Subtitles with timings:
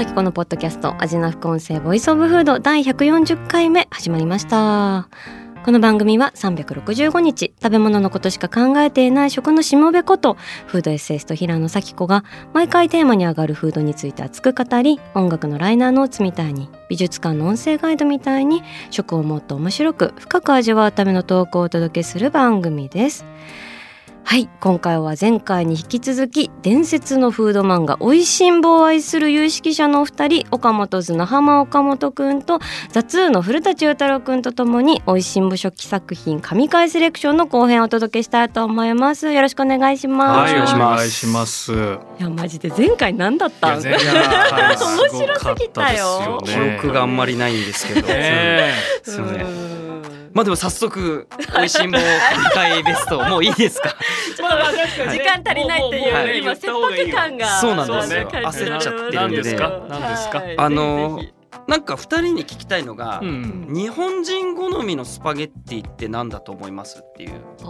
[0.00, 5.10] 紗季子のポッドキャスト味な副音声 Voice of Food 第140回目始まりました。
[5.62, 12.24] この番組は365日食べ物のことしか考えていない食のしもべことフードエッセイスト平野紗季子が
[12.54, 23.26] 毎回テーマに上がるフードについて熱く語り音楽のライナーノーツみたいに美術館の音声ガイドみたいに食をもっと面白く深く味わうための投稿をお届けする番組です。
[24.22, 41.72] はい今回は前回に引き続き伝説のフード漫画「おいしんぼ」を愛する有識者のお二人岡本図の浜岡本くんとザツーの古舘裕太郎くんとともに「おいしんぼ初期作品神回セレクション」の後編をお届けしたいと思いますよろしくお願いします、はい、おお願いします願いします。
[41.72, 49.69] いやマジで前回何だったんいや前回面白すぎたよね憶があんまりないんですけど、ねすいません。
[50.30, 52.02] うんまあでも早速美味しんぼ2
[52.54, 53.90] 回ベストもういいですか？
[54.36, 54.72] ちょっとまあ
[55.12, 58.28] 時間足りないっていう、はい今切迫感がそうなんですよ。
[58.30, 59.16] 焦っちゃってるんで。
[59.18, 59.56] 何です
[60.30, 60.42] か？
[60.56, 61.20] あの
[61.70, 63.68] なんか2人に聞きたいのが、うん。
[63.72, 67.30] 日本人好みのスパゲッティって何だと思いますっていう。
[67.62, 67.64] あ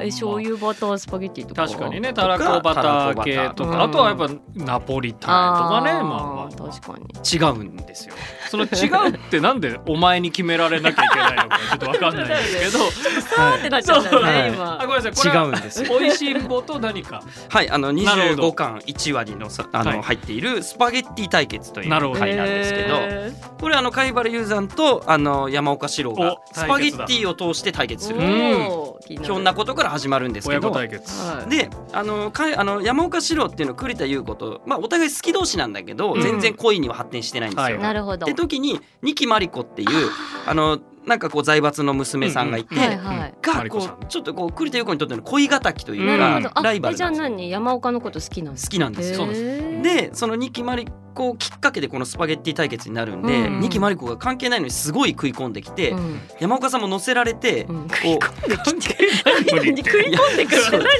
[0.00, 1.66] ーえ醤油バタースパゲッティとか？
[1.66, 6.70] 確かにね、たらこバター系とうんか、あとはやっぱナポリタンとかね、まあまあ。
[6.70, 8.14] 確かに違うんですよ。
[8.48, 12.90] その違うってなんでお前に決められなきゃいけないのか ちょっとわかんないんですけど。
[13.20, 15.12] さーってなっちゃったよね、はい今あ、ごめんなさい。
[15.12, 15.98] これ違はうんですよ。
[15.98, 17.22] 美味しんぼと何か。
[17.50, 22.46] はい、あのなるほど25巻1割のさあの、はい入っているスパゲッティ対決というなるほど回なん
[22.88, 28.20] ですけど、へこれあの貝原雄山とあの山岡四郎がおスパゲッティを通して対決する。
[29.08, 30.80] ひょんなことから始まるんですけ親子ど
[31.48, 36.22] であのかいあの山岡四郎っていうのは栗田優子と、まあ、お互い好き同士なんだけど、うん。
[36.22, 37.64] 全然恋には発展してないんですよ。
[37.64, 37.78] はい。
[37.78, 38.26] なるほど。
[38.26, 39.88] って時に二木真理子っていう
[40.46, 47.46] あのなんかこう財閥の娘さんがいて、がこうちょっとこう栗田優子にとっての恋敵といううんか、ライバえじゃあルなんですよ。
[47.46, 47.50] 何？
[47.50, 49.12] 山岡のこと好きなんです好きなんです。
[49.12, 49.24] よ。
[49.86, 53.60] でその二木真理子きっかけでこのスパゲッティ対決になるんで、うん。
[53.60, 56.20] 二木真理子が関係ないのにすごい食い込んできて、うん。
[56.40, 57.88] 山岡さんも乗せられて、うん。
[57.88, 58.96] こ食い込んできて。
[58.98, 60.10] 何食い込んでくる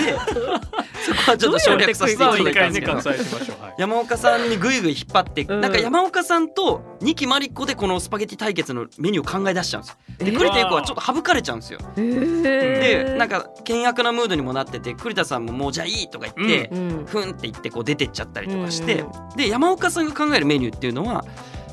[1.03, 3.61] そこはちょっと省略させていただ一回ねいたんですけど割愛しましょう。
[3.61, 3.75] はい。
[3.77, 5.61] 山岡さんにぐいぐい引っ張って、うん。
[5.61, 9.97] なんか山岡さんと二木真理子でこのスパゲッティ対決のメニューを考え出しちゃうんですよ。
[10.19, 11.79] で栗田優子はちょっと省かれちゃうんですよ。
[11.95, 17.05] でなんかか険悪なムードにもなってて栗田さんももうじゃあいいとか言って、うん。
[17.05, 19.37] ふんって言ってこう出てっちゃったりとかして、うん。
[19.37, 21.25] で山岡さんが考えるメニューっていうのは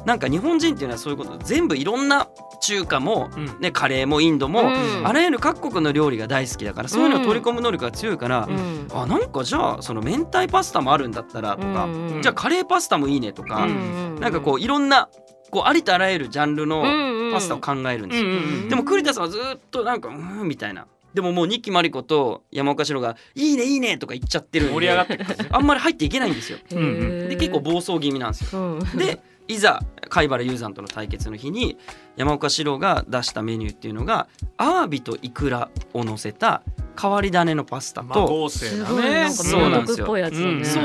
[0.04, 2.28] なんか日本人っていうのはそういうこと全部いろんな
[2.60, 15.08] 中華も、うんね、カレーもインドも、うんあらゆる各国の料理が大好きだからそういうのを取り込む能力が強いから、うんあなんかじゃあその明太パスタもあるんだったらとか、うんじゃあカレーパスタもいいねとか、うんなんかこういろんな
[15.50, 18.28] こうありとあらゆるジャンルのうんパスタを考えるんですよ。
[18.28, 20.86] うんうんうんでも栗田さんはずっとなんかうーんみたいな。
[21.14, 25.18] でももう二木真理子と山岡四郎が「いいねいいね」とか言っちゃってるんで盛り上がって。
[25.50, 26.58] あんまり入っていけないんですよ。
[26.70, 28.60] で結構暴走気味なんですよ。
[28.60, 31.76] うんでいざ貝原雄山との対決の日に
[32.16, 36.62] 山岡四郎が出したメニューっていうのがアワビとイクラを乗せた
[37.00, 39.30] 変わり種のパスタまあと、豪勢すだね。
[39.30, 40.06] そうなんですよ。
[40.06, 40.12] そ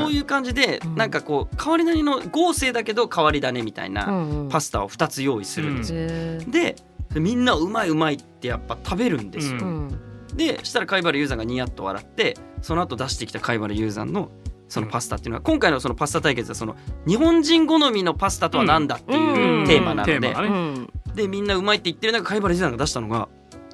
[0.08, 0.94] ういう感じで、うん。
[0.96, 6.50] なんかこう変わり種の豪勢だけど変わり種みたいなパススタを2つ用意するんですよ。
[6.50, 6.76] で
[7.14, 9.58] みんなうまいうまいってやっぱ食べるんですよ。
[9.58, 10.00] ううん。
[10.34, 14.30] でしたら貝原雄山がニヤッと笑ってその後出してきた貝原雄山の
[14.68, 19.66] そのパスタっていうのは今回のそのパスタ対決はその日本人好みのパスタとは何だっていううん。
[19.66, 23.28] テーマなのででみんなうまいって言ってる中貝原雄山が出したのが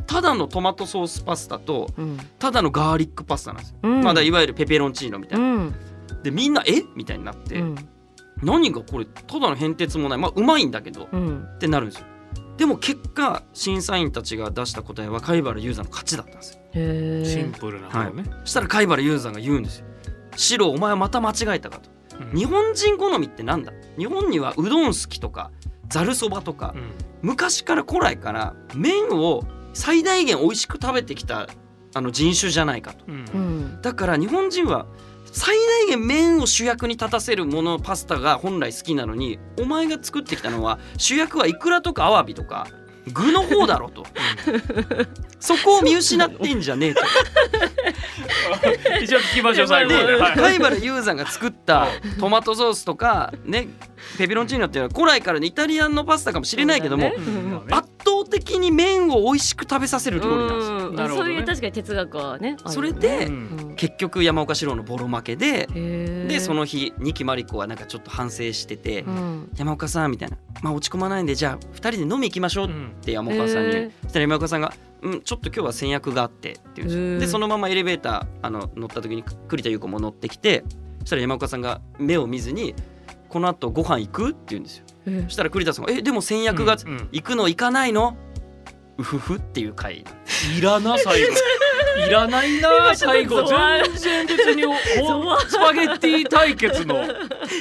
[0.07, 2.19] ただのトマトソースパスタとうん。
[2.39, 3.77] ただのガーリックパスタなんですよ。
[3.83, 4.03] うん。
[4.03, 5.65] まだいわゆるペペロンチーノみたいうな。
[5.65, 5.75] ん。
[6.23, 6.83] でみんなえ？
[6.95, 7.75] みたいになって、うん。
[8.43, 10.19] 何がこれただの変哲もない。
[10.19, 11.45] まあうまいんだけどうん。
[11.57, 12.07] ってなるんですよ。
[12.59, 16.61] でも結果審査員たちが出した答えは貝原雄山の勝ちだったんですよ。
[17.25, 18.25] シンプルなものね。
[18.45, 19.87] そしたら貝原雄山が言うんですよ。
[20.37, 21.91] シロお前はまた間違えたかと。
[22.21, 22.39] うん。
[22.39, 23.73] 日本人好みってなんだ？
[23.99, 25.51] 日本にはうどん好きとか
[25.89, 26.91] ざるそばとか、うん。
[27.23, 29.45] 昔から古来から麺を
[29.75, 31.49] 最大限美味しく食べてきた
[31.95, 33.05] あの人種じゃないかと。
[33.07, 33.15] うん。
[33.15, 33.83] うん。
[33.83, 34.87] だから日本人は
[35.35, 42.67] 最大限麺を主役に立たせるものパスタが本来好きなのにお前が作ってきたのは主役はイクラとかアワビとか
[43.09, 44.07] 具の方だろと。
[45.41, 47.03] そこを見失ってんじゃねえと。
[49.03, 50.37] 一応聞きましょう最後まで、ではい。
[50.37, 51.89] 貝原雄山が作った
[52.21, 53.69] トマトソースとかね
[54.19, 57.15] ペペロンチーノっていうのは古来からのイタリアンのパスタかもしれないけども、ね。
[57.17, 57.65] うん。
[57.71, 57.92] 圧倒
[58.33, 60.89] 的に麺を美味しく食べさせる料理なんですよ。
[60.89, 61.09] うね。
[61.09, 63.33] そういう確かに哲学はねそれでうん。
[63.33, 72.71] うん結局山岡四郎のボロ負けででその日二木真理子はなんかちょっと反省しててうん「山岡さん」みたいな「まあ落ち込まないんでじゃあ2人で飲み行きましょう」っ
[73.01, 73.73] て山岡さんに。
[73.73, 76.89] 言うしたら山岡さんが「うんちょっと今日は先約があって」って言う。
[76.89, 77.15] んですへー。
[77.15, 80.65] よでそのままエレベーターあの乗った時に栗田優子も乗ってきて
[81.01, 82.75] そしたら山岡さんが目を見ずに
[83.29, 84.85] 「この後ご飯行く?」って言うんですよ
[85.25, 86.77] そしたら栗田さんが「えでも先約が
[87.13, 88.17] 行くの行かないの?」
[88.99, 90.05] うふふっていう回。
[90.59, 91.29] いらな最後。
[92.07, 93.45] いらないな最後。
[93.97, 94.63] 全然別に
[95.49, 97.05] スパゲッティ対決の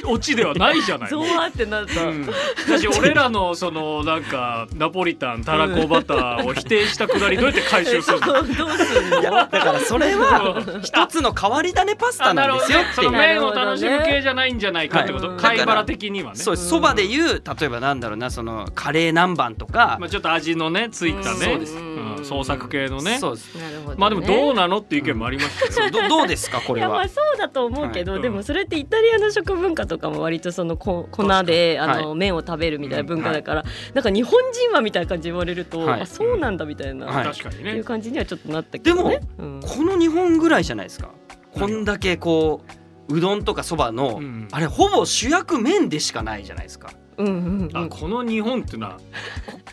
[0.06, 1.10] オチではないじゃない。
[1.10, 2.28] ゾワってなった、うん、
[2.66, 8.26] 私俺らのそのなんかナポリタンたらこバターを否定したくだりどうやって回収するの？
[8.56, 9.22] どうすんの？
[9.22, 12.80] だからそれは一つの変わり種パスタあなんですよ。
[12.80, 13.12] っていうね。
[13.12, 16.38] その麺を楽しむ系じゃないんじゃないかってこと、はい貝原的にはね。
[16.38, 21.76] そばで言う例えばなんだろうなそのカレー南蛮とかまあ、ちょっと味のねついたね、うんそうです。
[22.22, 22.24] ん。
[22.24, 23.18] 創作系のね。
[23.18, 23.58] そうです。
[23.58, 26.88] なるほど、ね、まあでもどうなのっていう意見もありましたよ、ど どうですかこれは？
[26.88, 28.22] いやまあそうだと思うけど、はい。
[28.22, 33.64] でもそれってイタリアの食文化とかも割とそのこ粉であの、は麺を食べるみたいな文化だから、
[33.94, 36.00] なんか日本人はみたいな感じで言われると、はい。
[36.02, 37.24] あそうなんだみたいな、はい。
[37.24, 37.72] 確かにね。
[37.72, 39.20] いう感じにはちょっとなったけどね。
[39.38, 39.60] うん。
[39.60, 41.10] この日本ぐらいじゃないですか。
[41.52, 42.62] こんだけこ
[43.08, 44.48] ううどんとかそばの、うん。
[44.50, 47.76] あれほぼ主役麺でしかないじゃないですかうんうんうん。
[47.76, 48.98] あこの日本っていうのは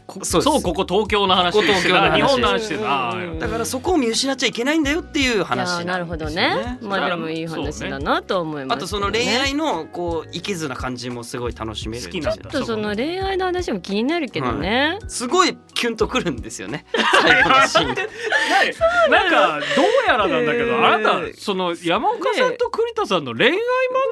[0.08, 0.52] こ そうです。
[0.52, 3.32] そうここ東京の話ここ東京の日本の話してな、うん。
[3.34, 6.78] うんだからそこを見失っちゃいけないんだよっていう話なるほどね。
[6.82, 12.50] まあでもいい話だなとは思います、あとその恋愛のこういけずな感じもすごい楽しめる好きなんだ。
[12.50, 15.00] ちょっとその恋愛の話も気になるけどね。
[15.08, 16.86] すごいキュンとくるんですよね。
[17.22, 19.12] 最後のシーン。
[19.12, 23.58] なんかどうやらなんだけど、えーあなたその山岡さんと栗田さんの恋愛漫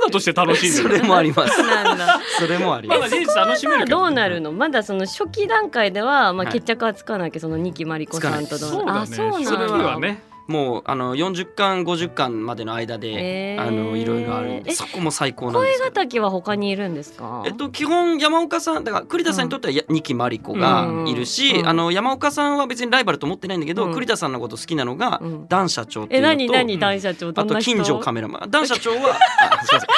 [0.05, 1.61] 画として楽しんでそるれもあります。
[1.63, 2.19] なんだ。
[2.39, 3.97] それもありますまあ事実楽しめるけど。
[3.99, 4.51] どうなるの？
[4.51, 6.53] まだその初期段階では、まあ、はい。
[6.53, 7.39] 決着はつかないけ？
[7.39, 8.57] ど、その二木真理子さんとの？
[8.59, 9.99] そうだねあそうなんだ。
[9.99, 13.61] ねもうあの40巻50巻までの間で、へー。
[13.61, 14.47] あのいろいろある。
[14.61, 16.01] んでえそこも最高なんで声すけど。
[16.01, 17.43] 敵は他にいるんですか？
[17.45, 21.67] えっと、基本山岡さんだから栗田さんにとってはや二木真理子がいるし、うん。
[21.67, 23.93] あの山岡さんは別にライバルと思ってないんだけど、うん。
[23.93, 25.47] 栗田さんのこと好きなのが、うん。
[25.47, 27.75] ダン社長っていえうのと何何男社長どあとんな人？
[27.75, 28.51] 金城カメラマン。
[28.51, 29.17] ダン社長は
[29.51, 29.89] あすいません。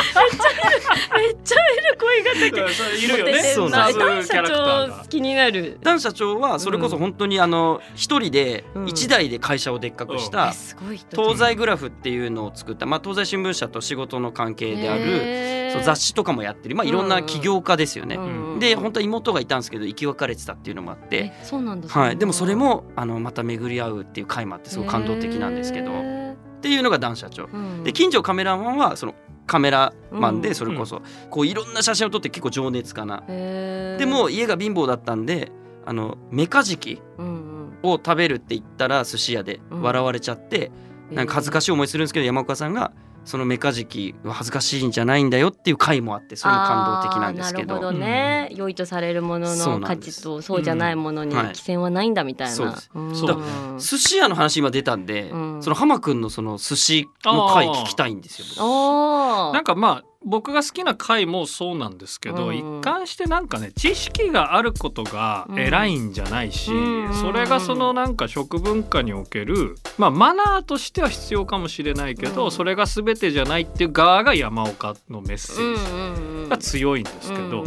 [1.22, 2.66] めっちゃいる声が
[2.98, 3.44] 敵 いるよね。
[3.44, 3.90] そうな。
[3.92, 5.78] そういう男社長気になる。
[5.82, 8.88] ダン社長はそれこそ本当にあの一人でうん。
[8.88, 18.16] 一台で会社をでっかくしうんた東西グラフっていうのを作った、まあ、東西新聞社と仕事の関係であるそう雑誌とかもやってる、まあ、いろんな起業家ですよね。
[18.16, 21.88] うんで本当は妹がいたんですけど生き別れてたっていうのもあって、えそうなんだ。
[21.88, 25.92] はい、でもそれもあのまた巡り合うっていう回もあってすごい感動的なんですけど。
[25.92, 27.46] っへていうのがダン社長。
[27.46, 27.84] ーうん。
[27.84, 29.16] で近所カメラマンはその
[29.48, 33.24] カメラマンうんでそれこそこういろんな写真を撮って結構情熱家な。
[33.28, 35.52] でも家が貧乏だったんで
[35.86, 37.39] あのメカジキうんうん
[37.84, 40.72] を食べるって言ったら寿司屋で笑われちゃって、
[41.12, 42.92] なんか恥ずかしい思いするんですけど山岡さんが
[43.26, 47.76] そのメカジキは恥ずかしいんじゃないんだよっていう回もあってそれも感動的なんですけど。
[47.76, 52.90] なるほどね、良いとされるものの価値とそうじゃないものに規制はないんだみたいな、そうです。
[52.98, 53.16] ん。
[53.16, 53.44] そう
[53.80, 55.64] 寿司屋の話今出たんで、うん。
[55.64, 59.54] その浜くんのその寿司の回聞きたいんですよ。
[59.54, 72.52] なんかまあ僕が好きな回もそうなんですけど、うん一貫してなんかね知識があることが偉いんじゃないし、うんそれがそのなんか食文化における、まあ、マナーとしては必要かもしれないけど、うん。
[72.52, 77.66] それが全てじゃないっていう側が山岡のメッセうんージが強いんですけど、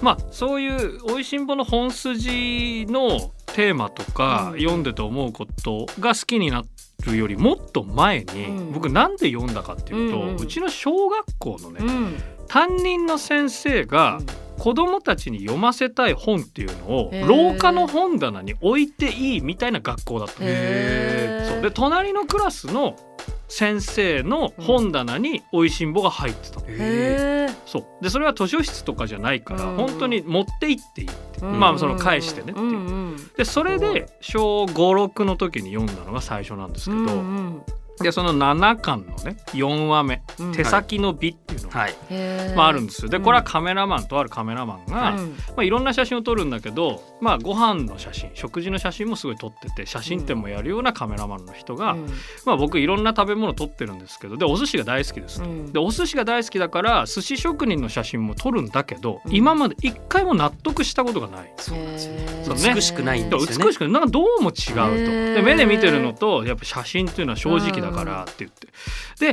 [0.00, 4.58] まあそういう「おいしんぼ」の本筋のテーマとかうん。
[4.58, 6.62] 読んでて思うことが好きにな
[7.02, 8.72] るよりもっと前に、うん。
[8.72, 10.36] 僕なんで読んだかっていうと、うんうん。
[10.36, 12.16] うちの小学校のね、うん。
[12.48, 14.20] 担任の先生が
[14.58, 20.46] 子供たちに読ませたい本っていうのを廊下の本棚に置いていいみたいな学校だったの。
[20.48, 21.52] へー。
[21.54, 21.62] そう。
[21.62, 22.96] で隣のクラスの
[23.54, 26.60] 先生の本棚に「おいしんぼ」が入ってた。
[26.60, 26.66] の。
[26.68, 27.54] へー。
[27.66, 27.84] そう。
[28.02, 29.76] でそれは図書室とかじゃないから、うん。
[29.76, 31.60] 本当に持って行っていいって、うん。
[31.60, 32.66] まあその返してねっていう。
[32.66, 32.78] うんう
[33.10, 33.16] ん。
[33.36, 37.62] でそれで小56の時に読んだのが最初なんですけど、うんうん
[38.00, 40.52] でその7巻のね4話目「うん。
[40.52, 41.94] 手先の美」っていうのが、はい。
[42.56, 43.08] まあ、あるんですよ。
[43.08, 43.22] でうん。
[43.22, 45.30] これはカメラマンとあるカメラマンが、うん。
[45.48, 52.06] まあ、いろんな写真を撮るんだけど、まあ、ご飯の写真食事の写真もすごい撮ってて写真展もやるようなカメラマンの人が、うん。
[52.46, 55.72] まあ、僕いろんな食べ物撮ってるんですけどでお寿司が大好きですと、うん。
[55.72, 59.34] でお寿司が大好きだから寿司職人の写真も撮るんだけど、うん。
[59.34, 61.52] 今まで一回も納得したことがない。
[61.58, 62.44] そうなんですよへー。
[62.44, 62.74] そうね。
[62.74, 63.64] 美しくないんでですよね。
[63.66, 64.84] 美しくなんかどうも違うと。
[65.36, 68.68] で目で見てるのとやっぱ写真っていうのは正直だからって言って。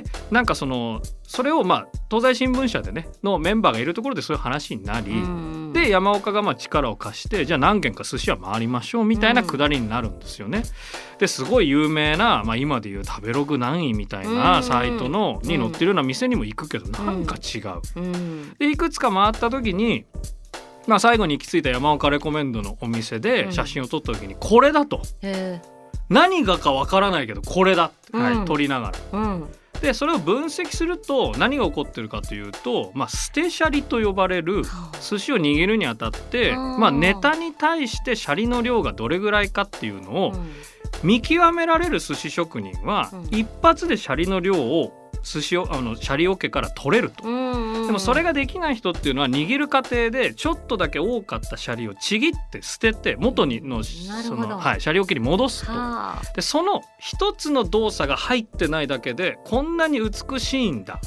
[0.01, 10.63] でなんかそのそれをまあ東西新聞社でねのメンバーがいるところでそういう話になり、うんで山岡がまあ力を貸してじゃあ何軒か寿司は回りましょうみたいなくだりになるんですよね。
[11.19, 17.81] ですごい有名な、まあ、今でいう食べログ何位みたいなサイトのに載ってるような店にも行くけどなんか違う。
[17.95, 18.53] うん。
[18.57, 20.05] でいくつか回った時に、
[20.87, 23.21] まあ、最後に行き着いた山岡レコメンドのお店うん。
[23.21, 25.01] で写真を撮った時にこれだと。
[25.21, 25.61] へ
[26.09, 28.23] 何がかわからないけどこれだって、うん。
[28.23, 28.93] はい撮りながら。
[28.93, 29.47] ーうん。
[29.81, 34.63] でそれを分析すると何が起こってるかというと、まあ、捨てシャリと呼ばれる
[35.01, 40.49] 寿司を握るにあたって、まあ、ネタに対してシャリの量がどれぐらいかっていうのをうん。
[41.03, 43.27] 見極められる寿司職人は、うん。
[43.31, 44.91] 一発でシャリの量を
[45.23, 47.23] 寿司をあのシャリ桶から取れると。
[47.23, 47.29] で
[47.91, 55.71] もそれができない人っていうのは握る過程でちょっとだけ多かったシャリをちぎって捨てて元にのその、はい、シャリ桶に戻すと。
[55.71, 56.21] はあ。
[56.35, 60.99] でその一つの動作が入ってないだけでこんなに美しいんだ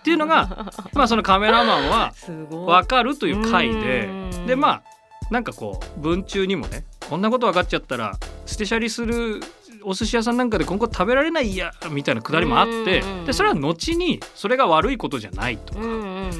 [0.00, 2.14] っていうのが まあそのカメラマンは
[2.50, 4.06] 分かるという回で。
[4.06, 4.46] うん。
[4.46, 4.82] でまあ
[5.30, 8.14] なんかこう文中にもねこんなこと分かっちゃったら
[8.46, 9.40] 捨てシャリする
[9.84, 15.80] お寿司屋さんなんかで今後食べられないやみたいなくだりもあってうんでそれは後にそれが悪いことじゃないとか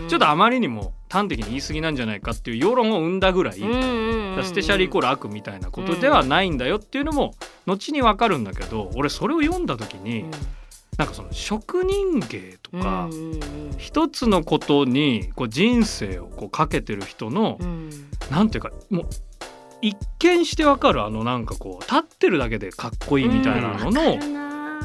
[0.08, 7.34] ちょっとあまりにも端的に言い過ぎなんじゃないかっていう世論を生んだぐらいうんうんうん捨てシャリイコール悪みたいなことではないんだよっていうのも
[7.66, 10.24] 後に分かるんだけど俺それを読んだ時に
[10.96, 13.08] なんかその職人芸とか
[13.78, 17.90] 一つのことにこう人生をこうかけてる人のうん。
[18.30, 19.06] なんていうかもう
[19.80, 24.16] 一見してわかるあのなんかこう立ってるだけでかっこいいみたいなのの、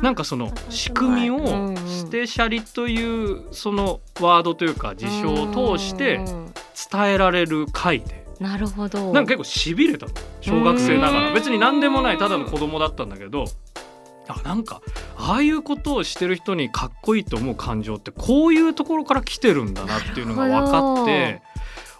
[0.01, 0.11] な。
[0.11, 1.75] んかその仕組みをうん。
[1.77, 6.25] 捨てシャリというそのワードというか事象を通してうん。
[6.25, 6.53] うんうん
[6.91, 8.25] 伝えられる回で。
[8.39, 9.13] なるほど。
[9.13, 10.11] なんか結構しびれたの。
[10.41, 11.25] 小学生ながうん。
[11.27, 13.45] ら別に何でもないただの子供だったんだけど。
[14.27, 14.81] あなんか
[15.17, 21.41] ああいうことをしてる人にかっこいいと思う感情ってこういうところから来てるんだなっていうのが分かって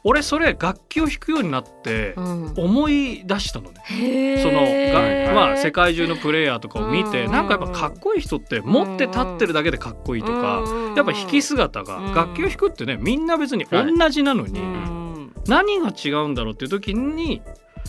[0.06, 2.54] 俺それ楽器を弾くようになってうん。
[2.58, 3.82] 思い出したのね。
[3.86, 4.42] へー。
[4.44, 7.32] そのがまあ世界中のプレイヤーとかを見てうん。
[7.32, 10.96] なんかやっぱかっこいい人って持って立ってるだけでかっこいいとかうん。
[10.96, 12.14] やっぱ弾き姿がうん。
[12.14, 15.34] 楽器を弾くってねみんな別に同じなのにうん。
[15.48, 17.42] 何が違うんだろうっていう時に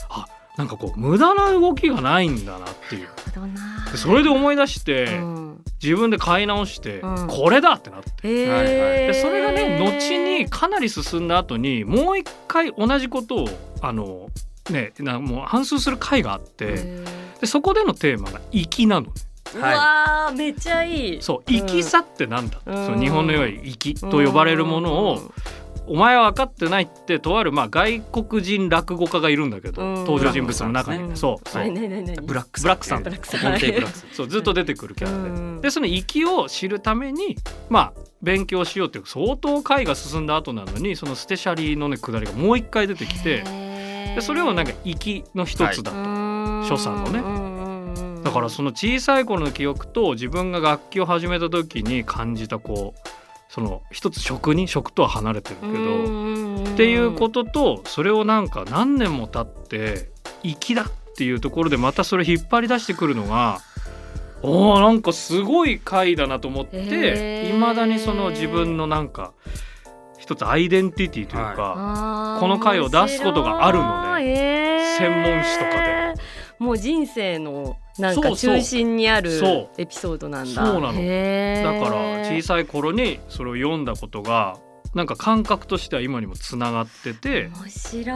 [0.09, 3.09] あなんかこう無駄な動きがないんだなっていう。
[3.97, 5.65] それで思い出してうん。
[5.83, 7.27] 自分で買い直してうん。
[7.27, 8.29] これだってなって。
[8.29, 8.67] へはいはい。
[8.67, 13.49] ーでそれがね後にかなり進んだ後にもう一回同じことを
[13.81, 14.29] あの
[14.71, 17.05] ねなもう反芻する回があってへ
[17.41, 19.09] でそこでのテーマが「粋」なの
[19.55, 19.61] ね。
[19.61, 19.75] はい。
[19.75, 21.23] わーめっちゃいい。
[21.23, 22.87] そう粋さってなんだ、うん。
[22.87, 25.33] その日本のいわゆる粋と呼ばれるものを、
[25.87, 29.95] お前は分かってないってとあるまあ外国人落語家がいるんだけど、うん。
[29.97, 31.49] 登場人物の中に、うんそう。
[31.49, 33.03] そう、ブラックブラックさん。
[33.03, 33.53] ブラックさん。
[33.53, 34.11] 根底ブラックさん。
[34.11, 35.61] そうずっと出てくるキャラで、うん。
[35.61, 37.37] でその粋を知るために
[37.69, 43.43] まあ勉強しようっていう相当回が進んだ後なのにその捨てシャリのね下りがもう一回出てきて
[44.15, 47.21] でそれをなんか粋の一つだと、所作のね。
[47.21, 53.09] ねだからその小さい頃の記憶と自分が楽器を始めた時に感じたこう
[53.49, 60.11] その一つ職人職とは離れてるけど、っていうこととそれをなんか何年も経って
[60.43, 60.87] 粋だっ
[61.17, 63.61] ていうところでまたそれ引っ張り出してくるのが
[64.43, 69.33] おーなんかすごい回だなと思っていまだにその自分のなんか
[70.19, 76.15] 一つアイデンティティというか、この回を出すことがあるのね専門誌とかで。
[76.59, 80.67] もう人生のなんか中心にあるそエピソードなんだ。
[80.67, 80.95] そうなの。
[80.95, 84.59] だから小さい頃にそれを読んだことが
[84.95, 88.07] なんか感覚としては今にもつながってて面白い。
[88.07, 88.13] だ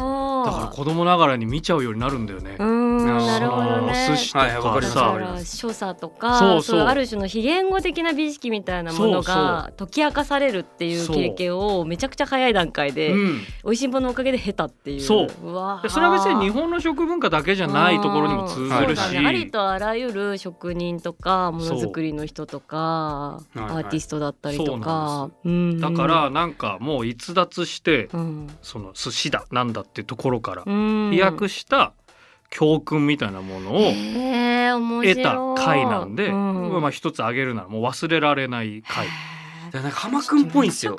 [0.53, 2.57] から子供ながらに見ちゃうようになるんだよね。
[2.59, 4.09] うーんなるほどね。
[4.11, 6.81] お寿司とか所作とかそうそう。
[6.81, 13.17] いある種の非言語的な美意識みたいなものが解き明かされるっていう経験をめちゃくちゃ早い段階でう。
[13.17, 15.01] ん、美味しんぼのおかげで経たっていう。
[15.01, 15.53] そう。
[15.53, 15.83] わー。
[15.83, 25.81] でそれは別に日本の食文化だけじゃないところにも通ずるし、そうだねありとあらゆる職人とかものづくりの人とかそうアーティストだったりとそうなか、うん。
[25.81, 31.11] だからなんかもう逸脱してうんその寿司だなんだっていうところからうん。
[31.11, 31.93] 飛躍した
[32.51, 36.81] 教訓みたいなものを得た回なんで、うん。
[36.81, 39.07] まあ一つ挙げるならもう忘れられない回。
[39.07, 39.09] い
[39.73, 40.97] やなんか浜くんっぽいんですよ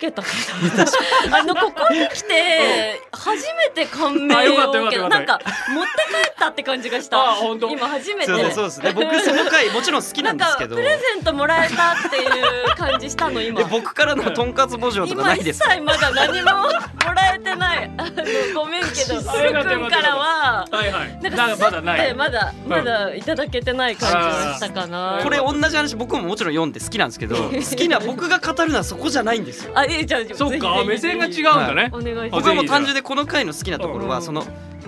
[0.00, 0.82] けたけど
[1.36, 5.08] あのここに来て初めて感銘を受けた。
[5.08, 5.38] なんか
[5.68, 7.36] 持って帰ったって感じがした。
[7.70, 8.50] 今初めて。
[8.50, 8.92] そうですね。
[8.92, 10.76] 僕その回 もちろん好きなんですけど。
[10.76, 13.60] プレゼントもらえたっていう感じしたの今。
[13.60, 16.68] え僕からのとんかつ墓場とか今一ないです切まだ何もも
[17.14, 17.90] らえてない。
[17.98, 20.66] あのごめんけどすーくんからは。
[20.70, 21.18] はいはい。
[21.22, 22.14] なんだかまだない。
[22.14, 25.20] まだまだいただけてない感じがしたかな。
[25.22, 29.72] これ同じ話僕ももちろん読んで好きなんですけど好きな僕が語るのはそこじゃないんですよ。
[29.74, 31.90] あい いじゃあそっか目線が違うんだね。
[31.92, 32.30] お願いします。
[32.30, 34.10] 僕はもう単純でこの回の好きなところうん。
[34.10, 34.44] はその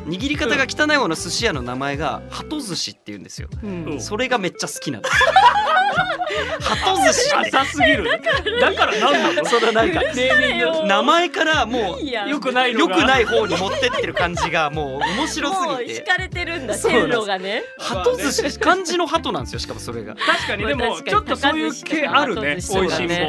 [0.06, 3.49] 握り方が汚い方の寿司屋の名前が鳩寿司って言うんですよ。
[3.62, 4.00] うん。
[4.00, 5.14] それがめっちゃ好きなんです。
[6.61, 7.56] 鳩寿司って。
[7.56, 8.04] 浅すぎる。
[8.61, 9.44] だからなんなの？
[9.49, 10.00] そのなんか
[10.87, 12.97] 名前からもういいやよくないのが。
[12.97, 16.02] 良くない方に持ってってる感じがもう面白もうすぎて。
[16.02, 17.12] 惹かれてるんだそうなんです。
[17.12, 17.62] 線路がね。
[17.78, 20.14] 鳩寿司漢字の鳩なんですよしかもそれが。
[20.16, 22.42] 確かにでも確かにちょっとそういう系あるね。
[22.42, 22.85] 美味しんぼ。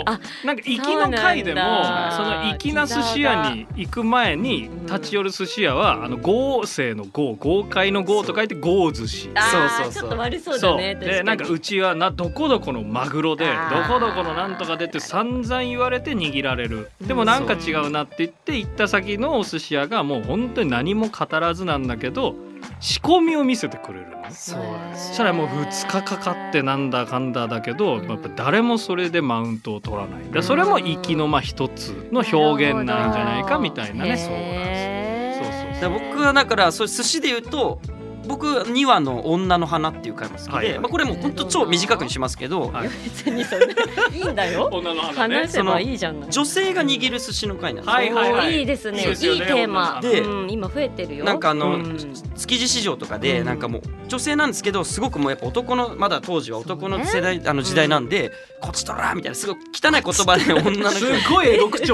[0.05, 2.15] あなんか行きの回でもそうなんだ。
[2.15, 9.23] その粋な寿司屋に行く前にうん立ち寄る寿司屋はあの豪勢の豪豪快の豪と書いて豪寿司。
[9.23, 10.01] そうそうそう。
[10.01, 16.91] ちょっと悪そうだねでなんかうちはなどこどこのマグロでどこどこのなんとかでって散々言われて握られる。
[17.01, 22.35] でもなんか違うなって言って行った先のお寿司屋がもう本当に何も語らずなんだけど
[22.79, 24.23] 仕込みを見せてくれるの？
[24.29, 25.07] そうなんです。
[25.09, 30.23] そしたらもう2日かかってなんだかんだだけどやっぱ誰もそれでマウントを取らない。
[30.31, 34.17] でそれも粋のまあ一つの表現なんじゃないかみたいなね。
[34.17, 37.79] そうそうそうだから僕はだからそういう寿司で言うと
[38.27, 40.79] 僕2話の「女の花」っていう回も好きで、はいはい。
[40.79, 43.67] まあ、これも本当超短くにしますけど、はい別にそれ
[44.13, 44.69] いいんだよ。
[44.71, 45.35] 女の花ね。
[45.35, 48.59] 話せばいいじゃない女性が握る寿司の回なんですよ、はいはいはい。
[48.59, 48.99] いいですね。
[48.99, 49.99] いいテーマ。
[50.01, 51.25] でうん今増えてるよ。
[51.25, 51.97] なんかあの、うん。
[52.35, 53.45] 築地市場とかでうん。
[53.45, 61.91] なんかもう女性なんですけどすごくもうやっぱ男のまだ当時は男の世代、あの時代なんで、こっちとらみたいなすごい汚い言葉で女のす人ごいエロ口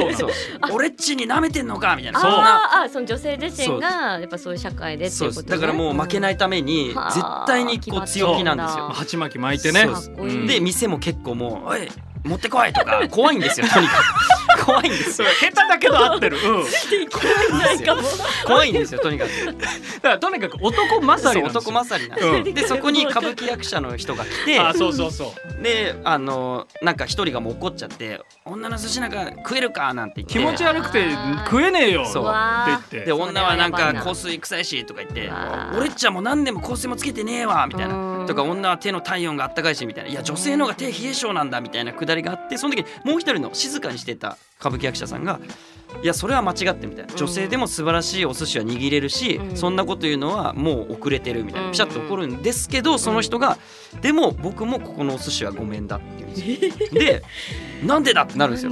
[0.72, 2.20] 俺っちに舐めてんのかみたいな。
[2.20, 2.38] あそんな。
[2.38, 5.48] ーあーその女性自身がやっぱそういう社会でっていうことね。
[5.48, 5.60] です。
[5.60, 8.86] だからもう負けないためにはあ絶対にこう強気なんですよ。
[8.90, 9.88] あ鉢巻き巻いてね。
[10.48, 11.88] で店も結構もう「おい
[12.24, 14.04] 持ってこい」とか 怖いんですよとにかく。
[14.66, 15.28] 怖いんですよ。
[15.40, 18.02] 下手だけど合ってる、うん、ないかも
[18.46, 19.30] 怖いんですよとにかく。
[19.46, 21.72] だからとにかく男勝りなんですよ。
[21.72, 22.54] 男勝りなんですうん。
[22.54, 30.34] でそこに歌舞伎役者の人が来てあそうそうそうであのなんか一人がもう怒っちゃって「女の寿司なんか食えるか?」なんて言って。
[30.34, 31.06] 気持ち悪くて
[31.46, 38.19] 食えねえよってそう言っでて女はなんか香水臭いしとか言ってうわ「俺っちゃもう何年も香水もつけてねえわ」みたいうん。
[38.19, 40.12] なとか女は手の体温があったかいしみたいな。
[40.12, 45.40] いや女性の方が手冷え性なんだみたいなくだりがあってその時にもう一人の静かにしてた歌舞伎役者さんが
[46.04, 47.16] いやそれは間違ってみたいな。
[47.16, 49.58] 女性でも素晴らしいお寿司は握れるし、うん。
[49.58, 51.66] そんなこと言うのはもう遅れてるみたいうん。
[51.68, 53.58] なピシャッと怒るんですけどその人が
[54.02, 57.02] でも僕もここのお寿司はごめんだって言うんですよ。
[57.02, 57.24] で
[57.84, 58.72] なんでだってなるんですよ。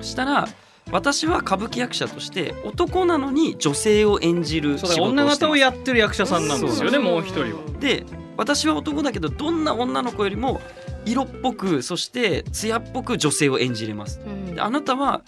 [0.00, 0.48] したら
[0.92, 5.10] 私は歌舞伎役者として男なのに女性を演じる仕事をしてます。
[5.10, 7.62] 女型をやってる役者さんなんですよねもう一人は。
[7.80, 10.60] で私は男だけどどんな女の子よりも
[11.04, 14.20] 色っぽくそして艶っぽく女性を演じれます。
[14.24, 14.54] うん。
[14.54, 15.22] であなたは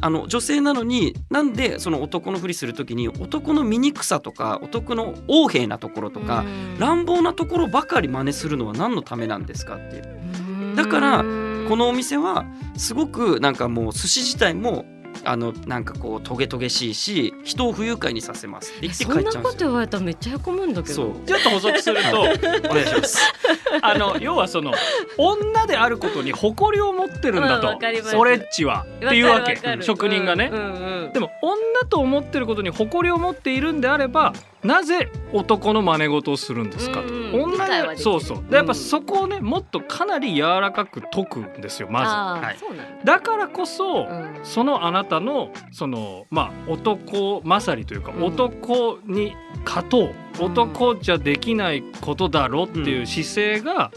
[0.00, 6.78] あの女性なのになんでその男のふりする時に男の醜さとか男の横柄なところとか、うん。
[6.78, 10.76] 乱暴なところばかり真似するのは何のためなんですかっていう。
[10.76, 12.44] だからうんこのお店は
[12.76, 14.84] すごくなんかもう寿司自体も
[15.24, 18.70] あのなんかこうトゲトゲしいし人を不愉快にさせます。
[18.72, 19.52] って言ってそんなこ帰っちゃうんですよ。
[19.52, 20.94] と言われたらめっちゃへこむんだけど。
[20.94, 21.12] そう。
[21.26, 23.32] ちょっと補足するとお願いします。
[23.82, 24.72] あの要はその
[25.18, 28.16] 女であることに誇りを持ってるんだうんとわかります。
[28.16, 28.86] 俺っちは。
[28.96, 29.58] っていうわけ。
[29.82, 30.50] 職人がね。
[30.52, 31.12] うんうんうん。
[31.12, 31.56] でも女
[31.88, 34.32] と思ってることに誇りを持っているんであれば
[34.64, 37.02] なぜ男の真似事をするんですか？
[37.02, 38.02] と、女理解はできる。
[38.02, 38.44] そうそう。
[38.48, 42.56] でやっぱそこをねもっとかなり柔らかく解くんですよまあはい。
[42.56, 43.20] だずだ。
[43.20, 44.40] からこそ、うん。
[44.42, 48.24] そのあなたのそのまあ男勝りというか、うん。
[48.24, 50.14] 男に勝とう。
[50.40, 50.44] うん。
[50.46, 53.92] 男じゃできないことだろっていう姿勢が、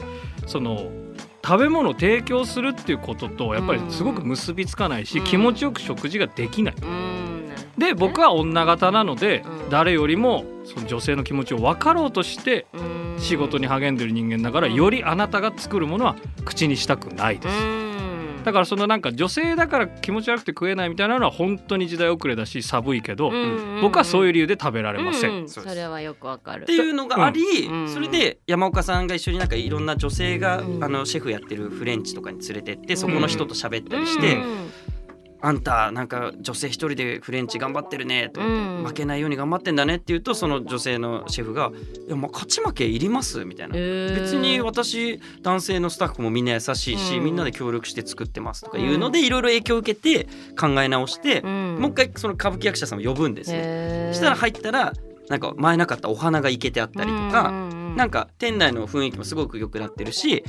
[0.45, 0.91] その
[1.43, 5.25] 食べ物を提供するっていうこととやっぱりすごく結びつかないし、うん。
[5.25, 6.75] 気持ちよく食事ができない。
[7.78, 9.70] で僕は女型なので、うん。
[9.70, 13.20] 誰よりもその女性の気持ちを分かろうとしてうん。
[13.20, 14.74] 仕事に励んでる人間だから、うん。
[14.74, 16.15] よりあなたが作るものは
[16.46, 17.63] 口にしたくないです。
[17.63, 17.88] うん。
[18.43, 23.30] だからそのなんか女性だから気持ち悪くて食えないみたいなのは本当に時代遅れだし寒いけど、
[23.82, 25.32] 僕はそういう理由で食べられません。
[25.32, 25.38] うん。
[25.39, 26.63] うんそれはよくわかる。
[26.63, 27.89] っていうのがあり、うん。
[27.89, 30.84] それで山岡さんが一緒になんかいろんな女性が、うん。
[30.84, 34.72] あのシェフやってるフレンチとかに連れてってそこの人と喋ったりして、うん
[35.39, 41.71] あんたなんか女性一人でフレンチ頑張ってるねとうん負けないように頑張ってんだねって言うとその女性のシェフが
[42.08, 43.76] 「いやまあ勝ち負けいります?」みたいな。
[43.76, 50.28] 別に私男性のスタッフもみんな優しいし、うんみんなで協力して作ってますとかいうのでいろいろ影響を受けて
[50.60, 54.12] 考え直して、ももう一回その歌舞伎役者さんを呼ぶんですね。
[54.13, 54.93] したら入ったら
[55.30, 57.66] なんか前なかったお花がいけてあったりとか、
[57.97, 60.43] なんか店内の雰囲気もすごく良くなってるし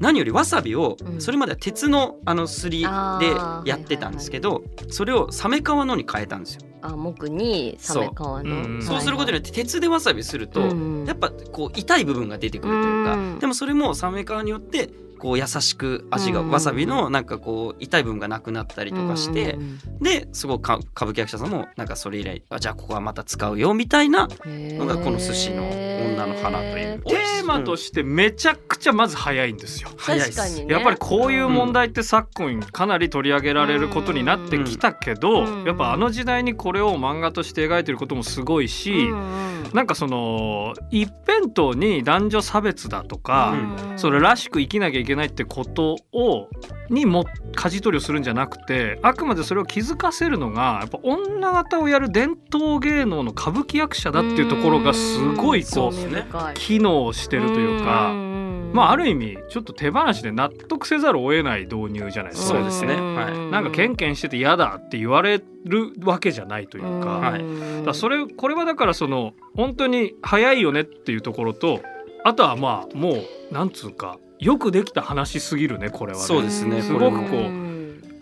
[0.00, 1.20] 何よりわさびをうん。
[1.20, 6.62] それまでは鉄のあのすりでやってたんですけどそれをサメ皮のに変えたんですよ。
[6.82, 8.14] あ木にサメ皮の。
[8.16, 8.42] そう。
[8.42, 13.38] うんそうすることによって鉄でわさびするとうんやっぱこう痛い部分が出てくるというかうん。
[13.38, 14.88] でもそれもサメ皮によって
[15.24, 16.50] こう優しく味がうん。
[16.50, 27.02] わさびのなんかこう痛い部分がなくなったりとかしてうんうんですごくか歌舞伎役者さんもなんかそれ以来あじゃあここはまた使うよみたいなうんのがこの寿司の女の花という。
[27.06, 29.88] テーマとしてめちゃくちゃまず早いんですよ。
[29.96, 30.74] 早いっす確かにね。
[30.74, 35.64] やっぱりこういう問題って昨今かなり取り上げられることになってきたけど、うん。
[35.64, 43.54] やっぱあの時代にこれを漫画として描いてることもすごいし、うんうんなんかその一辺倒に男女差別だとか、
[43.88, 46.48] うんそれらしく生きなきゃいけないってことを
[46.90, 47.24] にも
[47.54, 58.34] 舵取りをするんじゃなくてあくまでそれを気づかせるのがやっぱ女形をやる伝統芸能の歌舞伎役者だっていうところがすごいこうそうですね機能してるというか。
[58.74, 62.58] まあある意味ちょっと手放しで納得せざるを得ない導入じゃないですか。
[62.58, 62.96] そうですね。
[62.96, 63.50] はい。
[63.52, 67.44] なんかケンケンしてて嫌だって言われるわけじゃないというか,、はい。
[67.86, 71.82] だそれこれはだからその本当に早いよねっていうところと
[72.24, 76.24] あとはまあもうなんつうかよくできた話すぎるねこれはね。
[76.24, 77.64] そうですねすごくこううん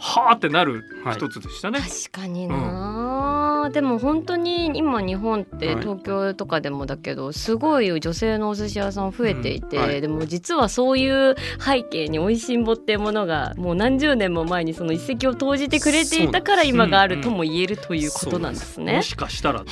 [0.03, 0.33] は。
[0.33, 1.14] あってなるはい。
[1.14, 1.79] 一つでしたね。
[1.81, 5.81] 確かにな、でも本当に今日本ってはい。
[5.81, 9.83] 東京とかでもだけどすごい女性のお寿司屋さん増えていて、うん。
[9.85, 10.01] はい。
[10.01, 18.96] でも実はそういう背景に「おいしんぼ」っていうものがもう何十年も前にその一石を投じてくれていたから今があるとも言えるということなんですね。
[18.96, 19.03] も。
[19.03, 19.64] しかしたら。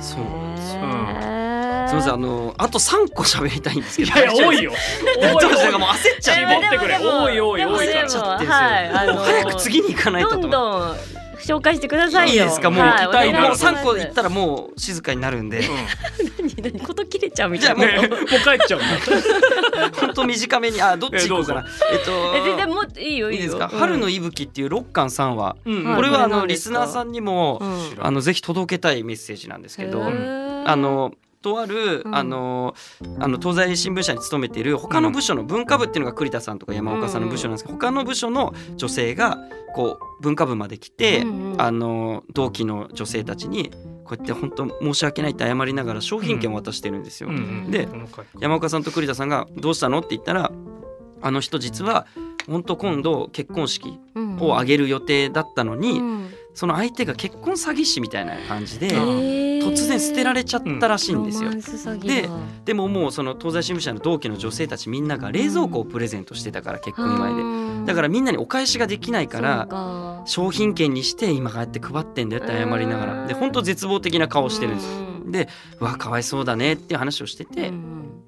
[0.00, 0.55] そう
[1.96, 4.72] ませんあのあと3個喋りたいんですけどいや多いよ。
[5.20, 6.98] 大丈夫です なんかもう焦っちゃって絞ってくれ。
[6.98, 10.96] 多い多い多いからはいあの早く次に行かないとどんどん
[11.38, 12.44] 紹介してくださいよ。
[12.44, 12.70] いいですか？
[12.70, 13.40] もう、はい痛いな。
[13.40, 13.76] もうお願します。
[13.76, 15.62] 3個言ったらもう静かになるんで。
[16.58, 17.76] 何何こと切れちゃうみたいな。
[17.76, 18.80] もうね もう帰っちゃう。
[20.00, 20.80] 本当短めに。
[20.82, 21.66] あどっち行こうかな。
[21.92, 23.38] えっえ全然ともういいよいいよ。
[23.38, 23.78] いいですか、うん。
[23.78, 27.96] 春の息吹っていう6巻3話、これはあのリスナーさんにも、うん。
[28.00, 31.12] あのぜひ届けたいメッセージなんですけど、あの
[31.46, 32.14] とある、うん。
[32.14, 32.74] あの
[33.20, 39.38] あの東西新聞社に勤めている他の部署の文化部っていうのが栗田さんとか山岡さんの部署なんですけど、他の部署の女性が
[39.74, 41.62] こう文化部まで来て、うんうん。
[41.62, 43.70] あの同期の女性たちに
[44.04, 47.28] こうやって本当申し訳ないって謝りながら商品券を渡してるんですよ。
[47.28, 50.50] うんでこの回山岡さんと栗田さんが「どうしたの?」って言ったら
[51.22, 52.06] あの人実は
[52.46, 53.98] 本当今度結婚式
[54.40, 56.30] を挙げる予定だったのに、うん。
[56.54, 61.50] その相手が結婚詐欺師みたいな感じで、うん突然捨てられちゃったらしいんですよ。
[61.98, 62.28] でだ
[62.66, 67.34] でももうその東西新聞社の同期の女性たちみんなが冷蔵庫をプレゼントしてたから結婚祝い
[67.80, 67.86] で。
[67.86, 73.26] だからみんなにお返しができないからら商品券にして今こうやって配ってんだよって謝りながら。
[73.26, 75.06] で本当絶望的な顔してるんですよ。
[75.30, 75.48] で
[75.80, 77.72] うわかわいそうだねっていう話をしてて。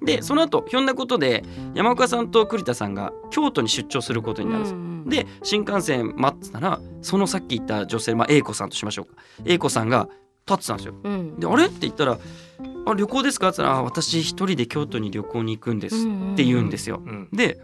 [0.01, 1.43] でその後ひょんなことで
[1.75, 5.23] 山岡さんと栗田さんが京都に出張することになるんです。
[5.23, 5.25] よ。
[5.25, 9.21] で新幹線待ってたらそのさっき言った女性、まあ、A 子さんとしましょうか。
[9.45, 10.95] A 子さんが立ってたんですよ。
[11.37, 11.65] であれ？
[11.65, 12.17] って言ったら
[12.85, 17.01] 「あ旅行ですか?」って言ったらあ「私一人で京都に旅行に行くんです」って言うんですよ。
[17.05, 17.29] うん。
[17.31, 17.59] で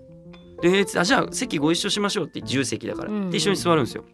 [0.62, 4.06] であじゃあ席ご一緒しましょうって自由席だから、うんで一緒に座るんですよ。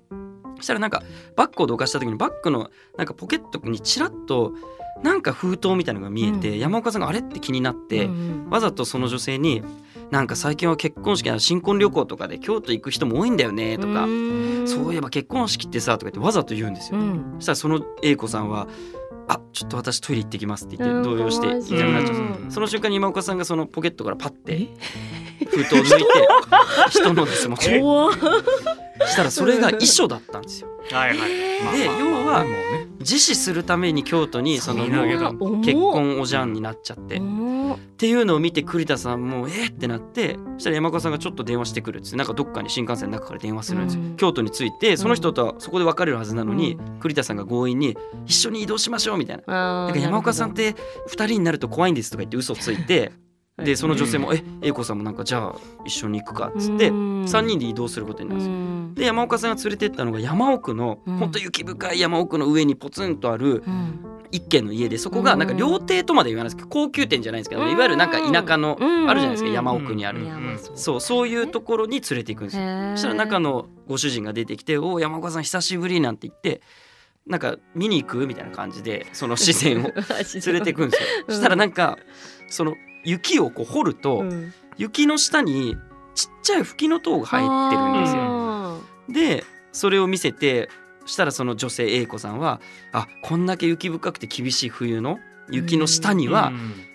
[0.58, 1.02] そしたらなんか
[1.36, 4.54] バッグをどかした時にバッグのなんかポケットにちらっと
[5.04, 6.60] なんか封筒みたいなのが見えて、うん。
[6.60, 7.20] 山岡さんがあれ？
[7.20, 8.10] って気になって、
[8.50, 9.64] わざとその女性に
[10.12, 14.06] 「なんか最近は結婚式や新婚旅行とかで京都行く人も多いんだよね」とか、
[14.66, 17.00] そういえば結婚式ってさ」とか言ってわざと言うんですよ。
[17.36, 18.68] そしたらその A 子さんは
[19.30, 22.52] 「あちょっと私トイレ行ってきます」って言って動揺していなくなっちゃう。
[22.52, 24.68] その瞬間に今岡さんがそのポケットからパッて
[25.46, 26.06] 封筒を抜いて
[26.90, 28.14] 人のですもちろん。
[29.08, 30.70] したらそれが遺書だったんですよ。
[30.92, 31.18] はいはい。
[31.64, 32.00] まあでまあ。
[32.00, 32.88] 要はもうね。
[33.00, 37.18] 自死するために京都にその結婚おじゃんになっちゃって。
[37.18, 37.20] っ
[37.98, 44.16] ていうのを見て栗田さんもえーってなってそしたら山岡さんがちょっと電話してくるっつってなんかどっかに新幹線の中から電話するんですよ、うん。
[44.18, 49.54] 京都に着いてその人とはそこで別れるはずなのに、栗田さんが強引に一緒に移動しましょうみたいな。
[49.54, 50.76] ななんか山岡さんって2
[51.14, 53.12] 人になると怖いんですとか言って嘘ついて
[53.58, 58.56] でその女性も「え英子さんもなんかじゃあ一緒に行くか」っつって3人で移動することになるんですよ。
[58.94, 61.18] 人で山岡さんが連れてったのが山奥のうん。
[61.18, 63.64] ほんと雪深い山奥の上にポツンとある
[64.32, 69.10] 一軒の家でそこがなんか料亭とまで言わないですけど高級店じゃないんですけど、いわゆるなんか田舎のうん。
[69.10, 70.20] あるじゃないですか山奥にある、
[70.76, 72.64] そうそういうところに連れていくんですよ。
[72.96, 76.62] そしたら中のご主人が出てきて「おお山岡さん久しぶり」なんて言って
[77.28, 78.26] なんか見に行く？
[78.28, 79.92] みたいな感じでその自然を
[80.46, 81.36] 連れていくんですよ。
[81.36, 81.98] したらなんか
[82.48, 84.54] その雪をこう掘ると、うん。
[84.78, 85.76] 雪の下に
[86.16, 88.22] ちっちゃい吹きの塔が入ってるんですよ。
[88.24, 90.70] あでそれを見せて
[91.06, 92.62] したらその女性 A 子さんは
[92.92, 96.52] あこんだけ雪深くて厳しい冬の雪の下には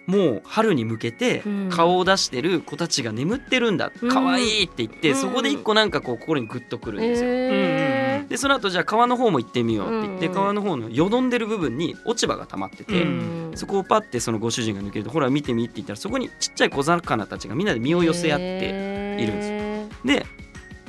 [0.07, 1.69] もう春に向けてうん。
[1.71, 3.93] 顔を出してる子たちが眠ってるんだ。
[4.03, 4.09] うん。
[4.09, 5.17] 可愛いって言ってうん。
[5.17, 8.06] そこで一個なんかこう心にグッとくるんですよ。
[8.29, 10.35] でその後じゃあ川の方も行ってみようって言ってうん。
[10.35, 13.53] 川の方のよどんでる部分に落ち葉が溜まってて、うん。
[13.55, 20.27] そこをパッてそのご主人が抜けるとほら見てみって言ったらそこにちっちゃい小魚たちがみんなで身を寄せ合っているんで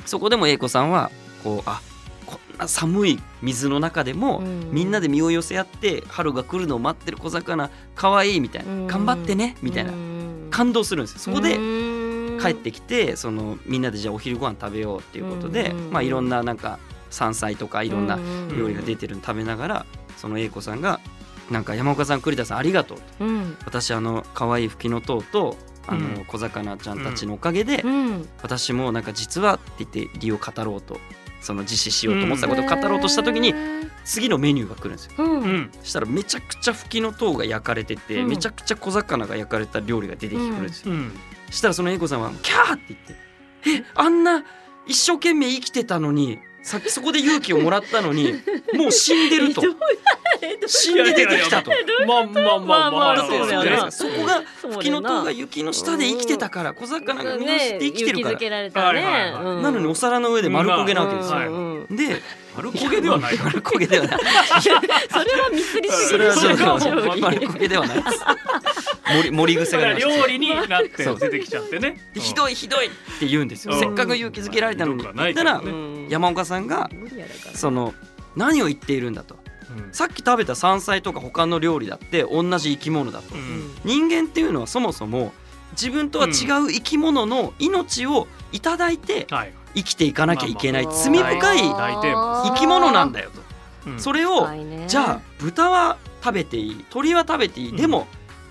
[0.04, 1.10] そこでも英子さんは
[1.44, 1.80] こうあ
[2.26, 4.70] こんな寒い水の中でも、うん。
[4.72, 8.86] みんなで身を寄せ合って春が来るのを待ってる小魚かわいいみたいな、うん。
[8.86, 10.48] 頑張ってねみたいな、うん。
[10.50, 11.20] 感動するんですよ。
[11.20, 11.60] そこでう
[12.36, 12.38] ん。
[12.40, 15.90] 帰ってきてそのみんなでじゃあお昼ご飯食べようっていうことで、うん。
[15.90, 16.78] まあ、いろんななんか
[17.10, 21.00] 山菜とかいろんなうん料理が出てるの食べながらその英子さんが
[21.50, 23.56] 「なんか山岡さん栗田さんありがとう」うん。
[23.64, 26.24] 私あの可愛い吹きの塔とあの、うん。
[26.26, 28.28] 小魚ちゃんたちのおかげで、うん。
[28.42, 31.00] 私もなんか実はって言って理を語ろうと
[31.40, 33.54] その実施しようと思ってたことを語ろうとした時に
[34.04, 35.12] 次のメニューが来るんですよ。
[35.18, 35.40] うん。
[35.40, 35.70] うん。
[35.80, 38.28] そしたらめちゃくちゃ吹きの塔が焼かれてて、うん。
[38.28, 40.92] めちゃくちゃ小魚が焼かれた料理が出てくるんですよ。
[40.92, 41.12] うん。
[41.46, 44.44] そしたらその英子さんは「キャー!」って言って「えあんな
[44.86, 48.34] 一生懸命生きてたのにさっきそこで勇気をもらったのに
[48.76, 49.62] もう死んでる」と。
[50.66, 51.70] 死んで出てきたと。
[52.06, 58.22] まあまあまあまあまあそうそうだよなじゃないですかそこがそうだよ吹きの塔が雪の下で生きてたから小魚が身をして生きてる
[58.70, 59.02] から、
[59.62, 61.86] なのにお皿の上で丸焦げなわけですよ。
[61.90, 62.22] で
[62.54, 63.38] 丸焦げではない。
[63.38, 64.18] 丸焦げではない。
[64.60, 66.78] それはミスりすぎそれは
[67.18, 68.18] 丸焦げではないです。
[69.08, 72.10] 盛り盛り癖が料理になって出てきちゃってね。
[72.14, 72.86] で ひどいひどい。
[72.86, 73.74] って言うんですよ。
[73.74, 73.80] うん。
[73.80, 75.02] せっかく勇気づけられたのに。
[75.02, 75.62] ひど言ったら
[76.08, 76.90] 山岡さんが
[77.54, 77.94] その
[78.36, 79.36] 何を言っているんだと。
[79.76, 79.92] うん。
[79.92, 83.34] さっき食べた山菜とか他の料理だって同じ生き物だと。
[83.34, 83.74] うん。
[83.84, 85.32] 人間っていうのはそもそも
[85.72, 86.32] 自分とは違う
[86.72, 89.52] 生き物の命をいただいてはい。
[89.74, 93.90] 生きていかなきゃいけない罪深い生き物なんだよと。
[93.90, 94.00] うん。
[94.00, 94.48] それを
[94.86, 97.76] じゃあ豚は食べていい鳥は食べていい、うん。
[97.76, 98.06] でも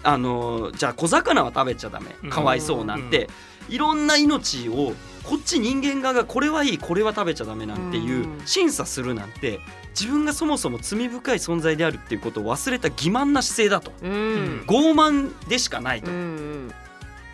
[0.07, 2.15] あのじゃあ小魚は食べちゃダメ。
[2.23, 2.29] うん。
[2.29, 3.29] かわいそうなんて、
[3.67, 4.93] いろんな命を
[5.23, 8.41] こっち人間側がこれはいいこれは食べちゃダメなんていううん。
[8.45, 13.91] 審査するなんて自分がそもそも罪深い存在であるっていうことを忘れた欺瞞な姿勢だと。
[14.01, 14.63] うん。
[14.65, 16.71] 傲慢でしかないと、うん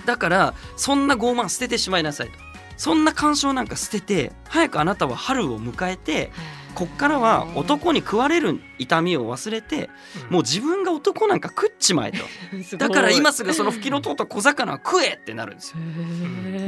[0.08, 2.34] だからそんな傲慢捨ててしまいなさいと。
[2.76, 6.32] そんな干渉なんか捨てて早くあなたは春を迎えて
[6.76, 9.90] こっからは男に食われる痛みを忘れて
[10.30, 12.18] もう自分が男なんか食っちまえと。
[12.78, 15.78] だから今すぐその吹きの塔と小魚は食えってなるんですよ。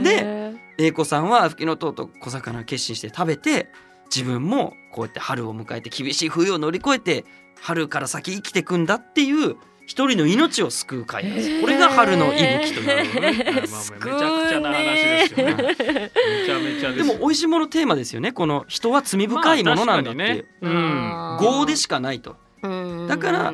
[0.04, 3.70] で英子さんは吹きの塔と小魚を決心して食べて
[4.14, 7.26] 自分もこうやって春を迎えて厳しい冬を乗り越えて
[7.60, 11.62] 春から先生きてくんだっていう一人の命を救う会なんです。
[11.62, 13.06] これが春の息吹となる。
[13.14, 15.56] まあまあめちゃくちゃな話ですよね。
[15.56, 18.32] めちゃめちゃでも美味しいものテーマですよね。
[18.32, 20.48] この人は罪深いものなんだっていう。
[20.62, 21.40] まあね。
[21.42, 21.60] うん。
[21.60, 22.36] 業でしかないと。
[22.64, 23.54] うんだから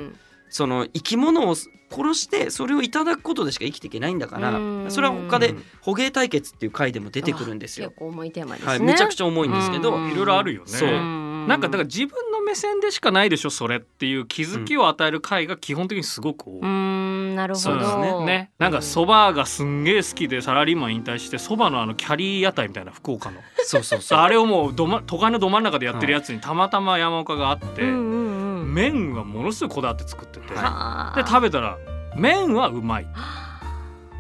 [0.50, 8.00] その生き物を殺してそれをいただくことでしか生きていけないんだからうんそれは他で捕鯨対決っていう回でも出てくるんですよ結。
[8.00, 10.68] 構重いテーマですね、はい、めちゃくちゃ重いんですけど、うんいろいろあるよね。
[10.68, 16.60] そうなんかだから自分の目線でしかないでしょそれっていう気づきを与える回が基本的にすごく多い。
[16.62, 17.62] うんなるほど。
[17.62, 18.26] そうですね。
[18.26, 23.40] ね、なんかそばがすんげえ好きでサラリーマン引退してそばのあのキャリー屋台みたいな福岡の。
[23.64, 24.20] そうそうそう。
[24.20, 28.32] あれをもうど、ま、都会のど真ん中でやってるやつにたまたま山岡があって、うんうんうん
[28.72, 31.78] 麺はものすごいこだわって作ってて、はで食べたら
[32.16, 33.08] 麺はうまい、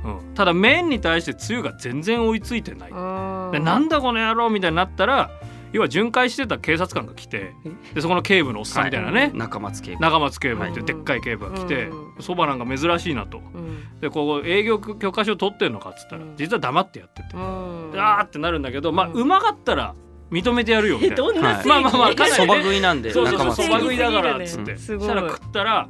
[0.03, 2.91] うん、ただ麺に対してつゆが全然追いついてない、
[3.51, 5.31] べでなんだこの野郎みたいになったら
[5.73, 7.53] 要は巡回してた警察官が来て
[7.93, 9.99] でそこの警部のおっさんみたいなね、中松警部。
[9.99, 12.21] 中松警部っていうでっかい警部が来てうん。
[12.21, 13.37] そば、なんか珍しいなと。
[13.37, 13.99] うん。
[13.99, 16.35] でここ営業許可証取ってんのかっつったらうん。
[16.37, 17.91] 実は黙ってやってて、うん。
[17.91, 19.95] であーってなるんだけどまあうまかったら
[20.31, 21.15] 認めてやるよみたいな。
[21.15, 22.23] どんなはいまあまあまあか？
[22.23, 23.53] なりそば食いなんでそうそうそう。
[23.53, 25.89] そば食いだからっつって、うんそしたら食ったら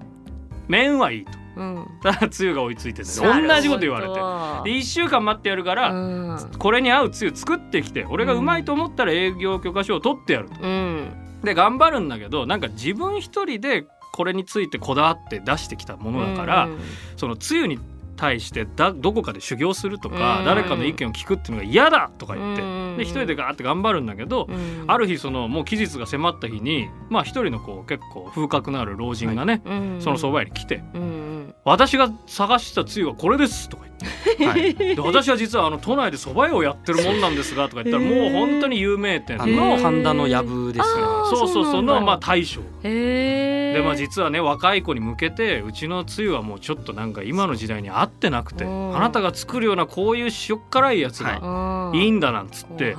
[0.68, 1.88] 麺はいいとうん。
[2.02, 4.14] ただつゆが追いついてて同じこと言われて。
[4.14, 6.52] で1週間待ってやるから、うん。
[6.58, 10.62] これに合うつゆ作ってきて俺がうまいと思ったら営業許可証を取ってやると。
[10.62, 11.42] うん。
[11.44, 16.70] で頑張るんだけどなんか自分一人でこれについてこだわって出してきたものだから、
[17.18, 17.80] そのつゆに
[18.18, 20.46] 対してだどこかで修行するとか、うん。
[20.46, 22.96] 誰かの意見を聞くっていうのが嫌だとか言って、うん。
[22.98, 24.86] で一人でガーって頑張るんだけど、うん。
[24.88, 29.98] ある日そのもう期日が迫った日にまあ一人のこう結構風格のある老人がね、うん。
[30.02, 34.02] そのそば屋に来てうんうん「私が探したつゆはこれです」とか言って。
[34.46, 34.74] はい。
[34.74, 39.42] で私は実はあの都内で蕎麦屋をやってるもんなんですがとか言ったらもう本当に有名店。
[39.42, 40.90] あのの神田の藪です
[41.30, 42.62] そうそうそのまあ大将。
[42.82, 51.98] でまあ実はね若い子に向けてうちのつゆはもうちょっとなんか今の時代に合ってなくてうんあなたが作るようなこういう塩っ辛いやつがい。
[52.00, 52.96] いんだなんつって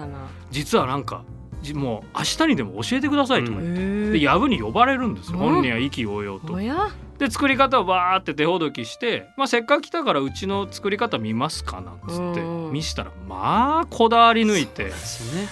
[0.51, 1.23] 実はなんか
[1.62, 4.11] じもう明日にでも教えてくださいとか言って。
[4.12, 5.38] でや藪に呼ばれるんですよ。
[5.38, 5.55] うん。
[5.55, 6.55] 本人は意気揚々と
[7.23, 14.91] で作り方をバーって手ほどきして、まあ、せっかく来たからうちの作り方見ますかなんつってうん見したらまあこだわり抜いてね。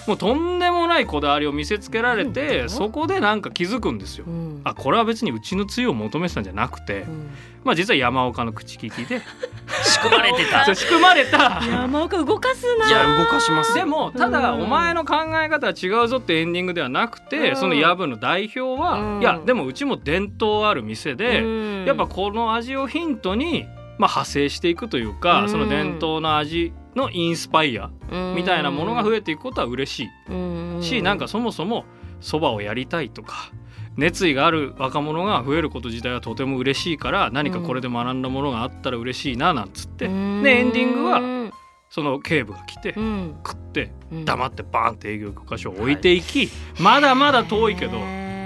[0.05, 4.25] もうとんでもないこだわりを見せつけられてそこでなんか気づくんですよ。
[4.27, 4.61] うん。
[4.65, 7.29] あこれは別にうちのつゆを求めてたんじゃなくて、うん。
[7.63, 9.21] まあ、実は山岡の口利きで
[9.83, 10.75] 仕組まれてた。
[10.75, 11.61] 仕組まれた。
[11.69, 12.87] 山岡動かすな。
[12.89, 17.55] いや動かしますでもただうんお前の考え方は違うぞってエンディングではなくて、うん。
[17.55, 19.21] その藪の代表は、うん。
[19.21, 23.65] いやでもうちも伝統ある店で、うんやっぱこの味をヒントに、
[23.97, 25.49] まあ、派生していくというか、うん。
[25.49, 27.89] その伝統の味のインスパイア
[28.35, 30.83] みたいなものが増えていくことは嬉しい。
[30.83, 31.85] し、なんかそもそも
[32.19, 33.51] そばをやりたいとか
[33.97, 41.51] 熱意がある若者が増えること自体はとても嬉しいから何かこれで学んだものがあったら嬉しいななんつって、でエンディングはは
[41.89, 43.35] その警部が来て、うん。
[43.45, 44.25] 食ってうん。
[44.25, 47.99] 黙ってバーンって営業許可書を置いていき、まだまだ遠いけど。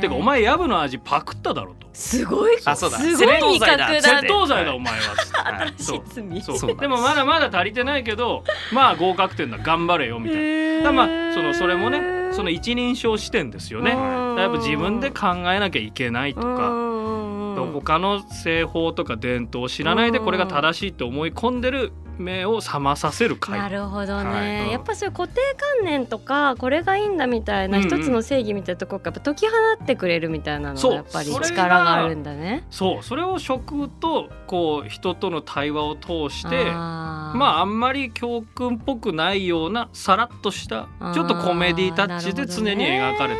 [0.06, 1.88] へーてかお前ヤブの味パクっただろと。
[1.94, 2.58] すごい。
[2.66, 2.98] あそうだ。
[2.98, 3.90] すごい味覚だ。
[3.90, 5.00] 窃で盗罪だお前は
[5.44, 5.74] はい。
[5.78, 6.58] 新しい罪。
[6.58, 6.76] そう。
[6.76, 10.92] でもまだまだ足りてないけどまあ合格点だ頑張れよみたいな。
[10.92, 13.92] まあそのそれもねその一人称視点ですよね。
[13.92, 16.56] やっぱ自分で考えなきゃいけないとか。
[16.56, 17.35] か
[17.82, 24.66] 他の製法とか伝統を知らないでこれが正しいと思い込んでる目を覚まさせるな回るほどね、はい。
[24.68, 24.72] うん。
[24.72, 30.92] やっぱそういう固定観念とかこれがいいんだみたいな一つの正義みたいなところがやっぱ解き放ってくれるみたいなのそう。
[30.92, 32.66] がやっぱり力があるんだね。
[32.70, 33.04] そう。
[33.04, 43.36] それを食とこう人との対話を通してまああんまり教訓っぽくないようなさらっとしたちょっとコメディタッチで常に描かれ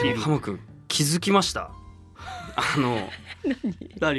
[0.00, 0.20] ている。
[0.20, 1.70] ハム君気づきました？
[2.58, 3.08] あの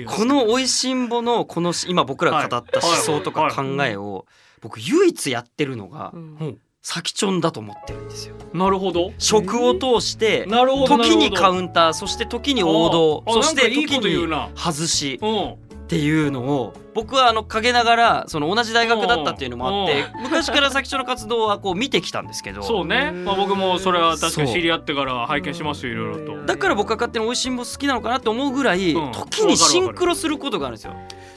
[0.07, 4.25] この美味しんぼのこの今僕らが語った思想とか考えを
[4.61, 6.59] 僕唯一やってるのがうん。
[6.81, 8.35] サキチョンだと思ってるんですよ。
[8.53, 9.11] なるほど。
[9.17, 14.49] 食を通してなるほど時にカンウンターそして時に王道そして時にこと言うな。
[14.55, 15.19] 外し。
[15.21, 22.61] うんっていうのを僕はあの陰ながらその同じ大学だったっていうのもあって昔から先っちょの活動はこう見てきたんですけど。
[22.61, 26.45] そうね、まあ、僕もそれは確かに知り合ってから拝見しますよいろいろと。
[26.45, 29.11] だから僕は勝手に美味しんぼ好きなのかなって思うぐらい、うん。
[29.13, 30.93] 時にシンクロすることがあるんですよ。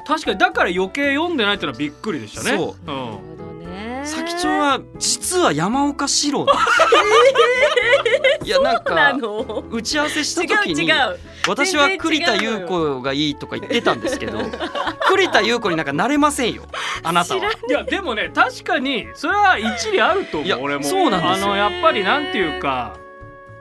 [0.07, 2.59] 確かにだから余計読んでないってのはびっくりでしたね。
[2.59, 2.91] そう。
[2.91, 3.41] うん
[4.05, 4.31] なるほどね。
[4.31, 6.62] 先ちょんは実は山岡四郎なんで
[8.41, 8.47] す。
[8.47, 9.65] いやなんなかの？
[9.71, 11.19] 打ち合わせした違時にう違う。
[11.49, 14.38] 私は栗田優子がいいとか言ってたんですけど
[15.09, 16.62] 栗田優子になんかなれませんよ
[17.03, 17.41] あなたは。
[17.41, 22.97] いやでもね確かにそれは一理あると思う俺もそうなんですよあのやっぱりなんていうか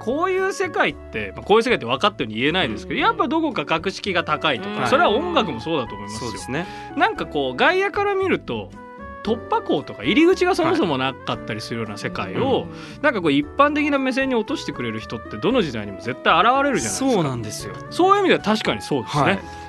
[0.02, 6.66] こういう世界って、まあ、こういう世界って分かったように言えないですけど、やっぱどこか格式が高いとか、うんそれは音楽もそうだと思いますよそうですね。
[6.98, 8.72] なんかこう外野から見ると
[9.24, 12.68] 突破口とか入り口がそもそもなかったりするような世界を、
[13.02, 17.12] なんかこう一般的な目線に落としてくれる人ってどの時代にも絶対現れるじゃないですか。
[17.12, 17.76] そうなんですよ。
[17.90, 19.34] そういう意味では確かにそうですね、はい。
[19.34, 19.61] うん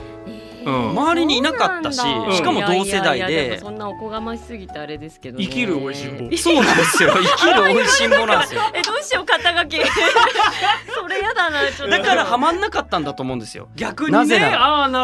[0.71, 3.59] 周りにいなかったししかも同世代で。
[3.59, 7.11] そんなおこがましすぎてあれですけどね、生きる美味しんぼそうなんですよ。
[7.13, 8.63] 生きる美味しんぼなんですよ。
[8.75, 9.77] えどうしよう肩書き。
[10.95, 11.89] それやだなちょっと。
[11.89, 13.69] だからハマんなかったんだと思うんですよ。
[13.77, 14.19] 逆にね。
[14.19, 14.41] なぜ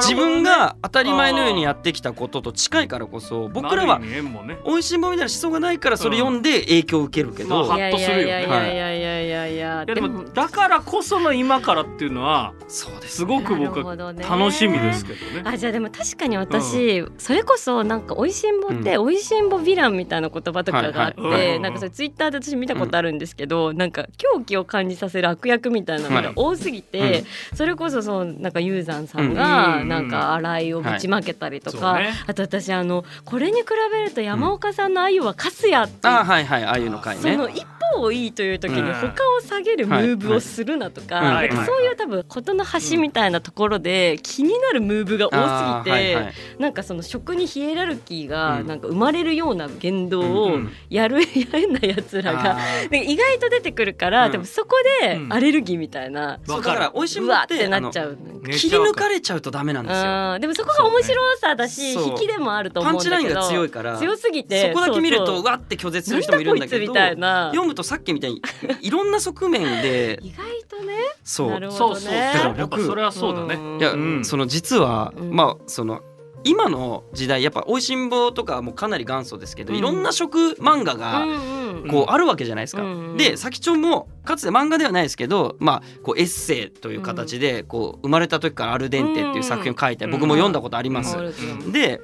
[0.02, 8.28] 自分が当たり前のようにやってきたことと近いからこそ僕らは美味しんぼみたいな思想がないからそれ読んで影響を受けるけど、まあハッとするよね。
[8.28, 8.42] いやい。
[8.42, 15.42] やいやいやいやいやいやでもだからこその今からっていうのはそうですすごく僕は楽しみですけどね。
[15.50, 21.56] あじゃあでも確かに私、それこそなんか「おいしんぼ」って「おいしんぼヴィラン」みたいな言葉とかがあって、はいはい。
[21.56, 32.04] うんなんかそれツイッターで私見たことあるんですけど、なんか狂気を感じさせる悪役みたいなのが多すぎて、はいそれこそそのなんかユーザンさんがうんなんか洗いをぶちまけたりとか、はい。
[32.04, 36.82] そうねあと私あのこれに比べると山岡さんの「あゆはカスヤ」ってあはいはい。
[36.82, 37.22] の回ね。
[37.22, 38.94] その一方をいいという時にうん。
[38.94, 46.34] 他を下げるムーブをするなとかそういう多分事の端みたいなところで気になるムーブが多すぎて、はいはい。
[46.58, 48.66] なんかその食にヒエラルキーがうん。
[48.66, 50.72] なんか生まれるような言動うをん。
[50.90, 52.58] やる やれんなやつらが。
[52.92, 54.32] 意外と出てくるから、うん。
[54.32, 55.32] 多分そこでうん。
[55.32, 56.80] アレルギーみたいな、そうわかる。
[56.80, 58.18] だから美味しいもうわっのっててなっちゃう
[58.50, 60.32] 切り抜かれちゃうとダメなんですよ。
[60.34, 62.04] うんでもそこが面白さだし、そう。
[62.08, 65.42] 引きでもあると思パうんだけどンチラインが強いから強すぎてそこだけ見るとそうそう。
[65.42, 67.48] うわって拒絶する人もいるんだけどだこいつみたいな。
[67.50, 68.42] 読むとさっきみたいに
[68.80, 70.94] いろんな側面で意外とね。
[71.24, 71.50] そう。
[71.50, 73.56] なるほそうそうどねだからやっぱそれはそうだね。
[73.56, 74.24] んいや、うん。
[74.24, 76.02] その実は、うんまあその
[76.44, 79.78] 今の時代やっぱ「おいしんぼ」とかもかなり元祖ですけど、うん。
[79.78, 82.82] いろんな食漫画がうんうんこうあるわけじゃないですか。
[82.82, 90.10] うんで先ちょんもかつて漫画ではないですけど、まあ、こうエッセイという形でこう生まれた時から「アルデンテ」っていう作品を書いてうん。
[90.12, 91.16] 僕も読んだことあります。
[91.72, 92.00] で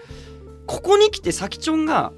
[0.67, 2.13] ここに来て先ちょんが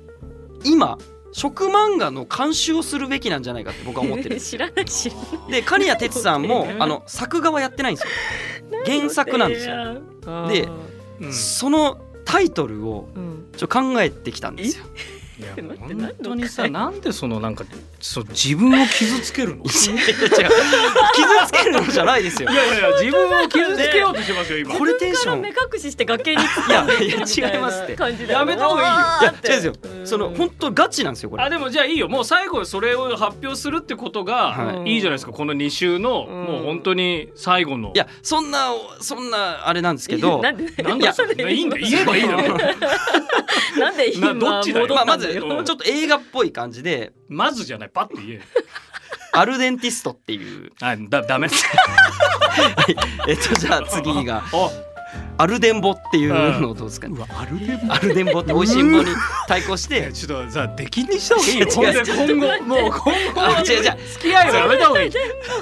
[0.65, 0.99] 今
[1.33, 5.53] 食漫画の監修をするべきなんじゃないかって僕は思ってる 知らない知らない。
[5.53, 8.11] で刈谷哲さんも うんあの作画はやってないんですよ。
[8.87, 9.75] 原作なんですよ。
[9.75, 10.96] よでうん
[11.33, 13.47] そのタイトルをうん。
[13.57, 14.85] ちょっと考えてきたんですよ
[15.39, 17.65] いや本当にさ何なんでそのなんか
[18.01, 19.65] そう自分を傷つけるの？
[19.65, 22.51] 傷つけるのじゃないですよ。
[22.51, 24.75] やいやいや自分を傷つけようとしてますよ今。
[24.79, 27.97] これテンション目隠しして崖にいやいや違いますって。
[27.97, 28.97] 感じだやめた方がいいよ。
[29.23, 31.43] いや違うんですよその本当ガチなんですよこれ。
[31.43, 32.09] あでもじゃあいいよ。
[32.09, 34.95] もう最後それを発表するってことがはい。
[34.95, 35.33] いいじゃないですか。
[35.33, 36.45] この2週のうん。
[36.45, 37.93] もう本当に最後の。
[37.95, 38.71] いやそんな
[39.01, 40.41] そんなあれなんですけど。
[40.41, 42.33] なんでなんだそれいいんだ言えばいいだ？
[42.37, 42.57] ろ
[43.79, 44.87] なんで今 などっちだよ？
[44.87, 45.65] 戻まあまずだようん。
[45.65, 48.41] ちょっと映画っぽい感じでまずじゃないパッと言え
[49.33, 50.73] アルデンティストっていう。
[50.81, 51.49] あだダメ。
[53.29, 54.71] えっとじゃあ次があ
[55.39, 57.15] アルデンボっていうのをどうですかね。
[57.17, 59.11] うわあるでアルデンボって美味しいものに
[59.47, 61.67] 対抗してちょっとさ出禁にした方がいいよ。
[62.07, 63.97] 今後もう今後あ違う違う。
[64.13, 65.13] 付き合いはやめた方がいい。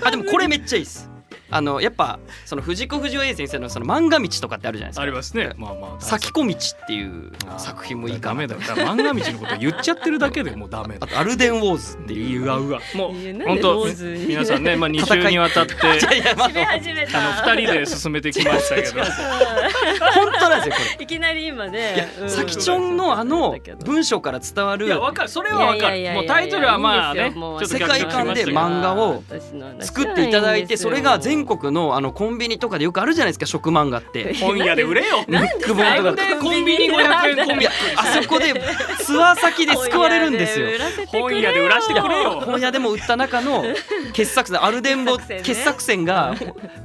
[0.04, 1.10] あでもこれめっちゃいいです
[1.54, 5.02] あのやっぱその藤子不二雄 A 先生のその漫画道とかってあるじゃないですか。
[5.02, 5.52] ありますね。
[5.56, 8.74] まあまあ先子道っていう作品もいいかなダメだ。
[8.74, 10.98] 漫画道のこと言っちゃってるだけでもうダメ。
[10.98, 12.42] だ あとアルデンウォーズっていう。
[12.42, 12.80] うわうわ。
[12.96, 13.86] もう本当
[14.26, 17.18] 皆さんねまあ2週にわたって いやいやまあ締め始めた。
[17.20, 19.00] あの二人で進めてきましたけど。
[20.14, 21.04] 本当なんですよこれ。
[21.04, 24.86] いきなり今ねさきちょんのあの文章から伝わる。
[24.86, 25.28] いやわかる。
[25.28, 26.10] それはわかる。
[26.14, 27.32] もうタイトルはまあね
[27.64, 29.22] 世界観で漫画を
[29.78, 34.34] 作っていただいてそれが全国のあのコンビニとかでよくあるじゃないですか食漫画って。
[34.34, 35.24] 本屋で売れよ。
[35.28, 38.52] なんで久保とかなんでコンビニ500円コミいやあそこで
[39.02, 40.68] ツアー先で救われるんですよ。
[41.06, 42.40] 本屋で売らしてくれよ。
[42.40, 43.64] 本屋でも売った中の
[44.12, 45.42] 傑作戦アルデンボ傑作戦ね。
[45.44, 46.34] 傑作戦が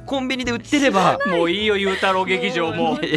[0.06, 1.18] コンビニで売ってれば。
[1.26, 2.92] もういいよゆうたろう劇場も。
[2.92, 3.08] もなくなっ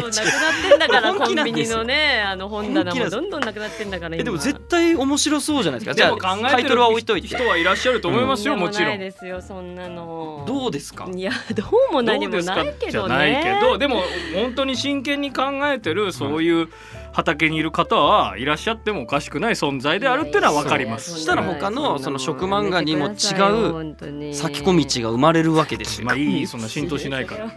[0.70, 5.94] てんだから本コンビニのねあの本棚もどんどんなくなってんだからでも絶対面白そうじゃないですか。
[5.94, 7.34] じでゃあも考えてタイトルは置いといるて。
[7.36, 8.88] 人はいらっしゃると思いますよでもちろん。
[8.90, 10.44] ないですよそんなの。
[10.46, 11.08] どうですか？
[11.14, 14.02] いやどうも何もないけどじゃないねけどでも
[14.34, 16.68] 本当に真剣に考えてるそういう
[17.12, 21.12] 畑にいる方はいらっしゃってもおかしくない存在であるっていうのは分かります。
[21.12, 23.10] そしたら他のその食漫画にも違
[23.50, 26.06] うう先小道が生まれるわけですよ。
[26.06, 27.52] まあいいそんな浸透しないから。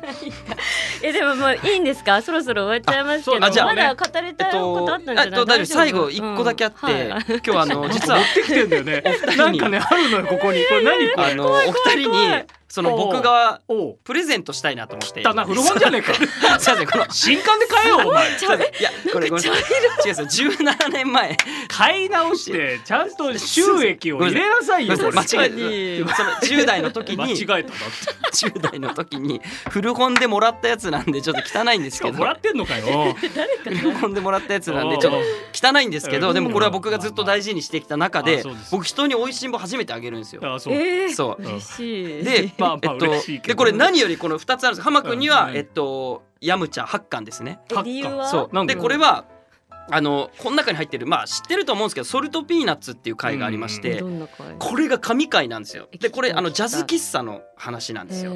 [1.02, 2.22] えでももういいんですか？
[2.22, 7.12] そろそろ終わっちゃいますけどあそうあじゃあまねだ語りたいことあとったんじゃないあと大丈夫最後一個だけあって、うん。
[7.12, 7.26] はい。
[7.28, 9.04] 今日はあの実は持ってきてんだよね。
[9.38, 10.64] なんかねあるのよここに。
[10.66, 11.32] これ何？
[11.32, 12.18] あのお二人に
[12.70, 13.62] その僕が
[14.04, 15.22] プレゼントしたいなと思って。
[15.22, 16.14] だな古本じゃねえか。
[16.60, 18.38] すいませんこの新刊で買えよお前。
[18.38, 18.58] すいや
[19.12, 21.38] これごめんなさい違うんですよ17年前
[21.68, 24.96] 買い直してちゃんと収益を入れなさいよ。
[24.98, 28.28] 間違えにたその10代の時に間違えただって。
[28.48, 33.16] 10代の時に古本でもらったやつなんでちょっと汚いんですけどももらってんのかよ。
[33.64, 40.42] 古本でもらったやつなんでちょっと汚いんですけうんどでもこれは僕がずっと大事にしてきた中あで僕人に美味しんぼ初めてあげるんですよ。
[40.44, 40.74] あそう。
[40.74, 43.54] えーそう嬉しいで、まあまあ えっと嬉しいけど。
[43.54, 44.82] でこれ何よりこの2つあるんです。
[44.82, 47.60] 浜君には、うんえっとヤムチャ8巻ですね。
[47.72, 48.28] え理由は？
[48.28, 49.26] そうでなんでこれは
[49.90, 54.56] あのこの中に入ってるまあ知ってると思うんですけどソルトピーナッツっていう回がありまして、どんな回？
[54.60, 55.88] これが神回なんですよ。
[56.00, 58.34] でこれあのジャズ喫茶の話なんですよ。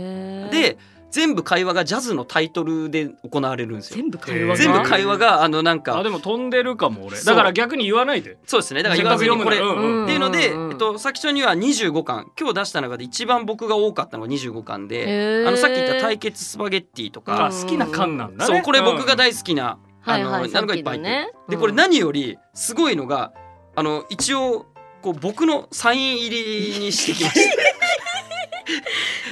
[0.49, 0.77] で
[1.11, 3.97] 全部会話がジャズのタイトルで行われるんですよ。
[3.97, 4.55] 全部会話が？
[4.55, 7.21] 全部会話があのなんあかでも飛んでるかも俺。
[7.21, 8.37] だから逆に言わないで。
[8.45, 8.81] そうですね。
[8.81, 10.57] だから言わずにこれうんっていうので、うん。
[10.57, 12.31] うんうんえっと、さきちゃんには25巻。
[12.39, 15.47] 今日出した中で一番僕が多かったのが25巻へでー。
[15.47, 18.53] あのさっき言った対決スパゲッティとあか、好きな缶なんだね。
[18.55, 23.33] そうこれ僕がうん大好きな、あの、はいはいっぱい入ってる、さっきのねでこれ何よりすごいのが
[23.75, 24.65] あの一応
[25.01, 26.29] こう僕のサイン入
[26.73, 27.80] りにしてきました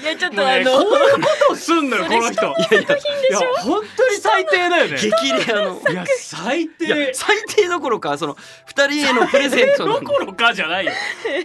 [0.01, 2.45] いやちょっもうねこういうことをすんのよこの人。
[2.45, 4.97] いいやいやや本当に最低だよね。
[4.97, 5.09] 激
[5.47, 7.13] レアのいや最低。
[7.13, 9.99] 最低どころかその二人へのプレゼントの。
[9.99, 10.91] どころかじゃないよ。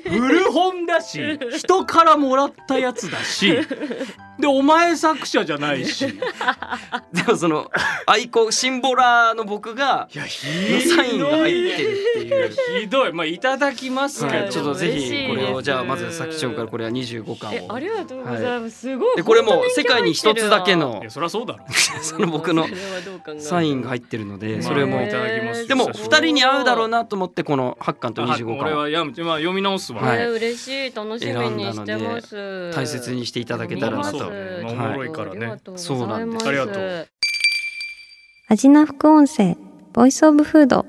[0.08, 3.58] 古本だし 人からもらったやつだし
[4.38, 6.06] でお前作者じゃないし。
[6.06, 6.18] い
[7.12, 7.70] でもその
[8.06, 12.80] アイコンシンボラーの僕がやひのサインが入ってるっていう。
[12.82, 13.12] ひどい。
[13.12, 17.54] まあいただきますけど、はい、ちょっとぜひこれをじゃあまずさきちょんからこれは25巻を。
[17.54, 19.16] えありがとうございます、すごい。
[19.16, 21.64] でこれもう世界に一つだけのいやそりゃそうだろ。
[22.02, 22.66] その僕の
[23.38, 25.02] サインが入ってるのでまあそれも。
[25.04, 25.66] いただきます。
[25.66, 28.72] でも久しぶり2人に合うだろうなと思ってこの8巻と25俺巻。
[28.74, 30.18] をはやむまあ読み直すわ、はい。
[30.18, 30.94] えー嬉しい。
[30.94, 32.70] 楽しみにしてます。
[32.74, 35.56] 大切にしていただけたらなとおもろいからね。
[35.76, 36.48] そうなんです。
[36.48, 37.08] ありがとう。
[38.48, 39.56] アジナ副音声
[39.92, 40.84] ボイスオブフード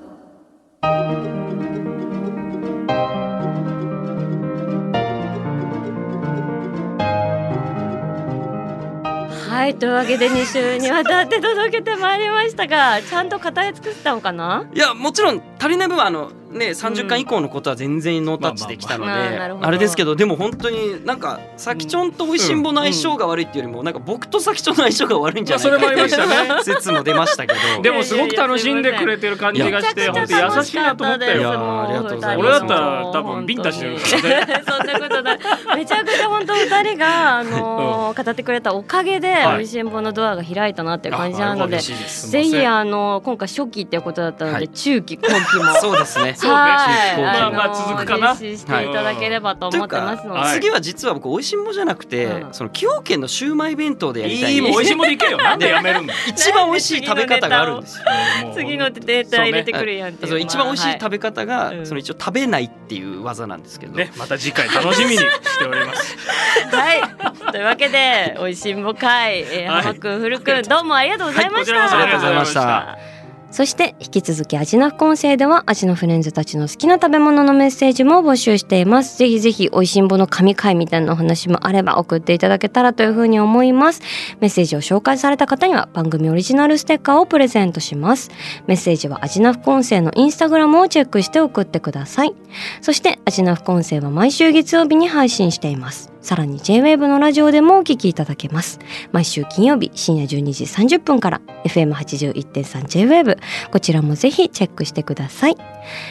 [9.65, 14.69] はいというわけで2週にわたって届けてまいりましたがちゃんと語り尽くしたのかな？
[14.71, 20.15] いやもちろん足りない分はあのね30巻以降のことは全然ノータッチできたのでまあれですけど。
[20.15, 26.63] でも本当になんかさきちょんとおいしんぼの相性が悪いっていうよりもなんか僕とさきちょんの相性が悪いんじゃないかまあそれもありましたね。
[26.63, 27.81] 説も出ましたけど。
[27.81, 34.63] でもすごく楽しんでくれてる感じがして本当優しいなと思ったいやありがとうございます俺だったら多分ビンタしてるからね。
[34.67, 35.39] そんなことない。
[35.75, 39.57] めちゃくちゃ本当二人があのー語ってくれたおかげではい。
[39.57, 44.67] 美味しんぼのドアが開いたなっていう感じなのでぜひあの今回初期っていうことだったので、はい。
[44.69, 45.73] 中期後期も。
[45.81, 47.21] そうですねそうねはい。
[47.21, 52.53] まあまあの続くかな実施していただければと思ってますので、はい次は実は僕おいしんぼじゃなくて、うん。
[52.53, 55.37] その崎陽軒のシウマイ弁当でやりたいいいもう美味しいものいけよ。
[55.37, 58.05] なんでやめるん 一番美味しい食べ方があるんですよ。
[58.53, 61.85] 次のデータ入れてくるやんっていうその一番美味しいべ食べ方が、うん。
[61.85, 66.17] その一応食べないっていう技なんですけど、ねまた次回楽しみにしております。
[66.71, 67.51] はい。
[67.51, 69.81] というわけで美味しんぼ会、えー、はい。
[69.83, 73.14] 浜くん古くんどうもありがとうございました、ありがとうございました
[73.55, 79.17] そして引き続きアジナ副音声ではアジナフレンズたちの好きな食べ物のメッセージも募集しています。
[79.17, 84.01] ぜひぜひ美味しんぼの神回みたいなお話もあれば送っていただけたらというふうに思います。
[84.41, 88.29] メッセージを紹介された方には番組オリジナルステッカーをプレゼントします。
[88.67, 92.35] メッセージはアジナ副音声のインスタグラムをチェックして送ってください。
[92.81, 96.14] そしてアジナ副音声は毎週月曜日に配信しています。
[96.25, 98.79] さらに J-WAVE のラジオでもお聞きいただけます。
[99.11, 103.37] 毎週金曜日深夜12時30分から FM81.3 J-WAVE
[103.71, 105.55] こちらもぜひチェックしてください。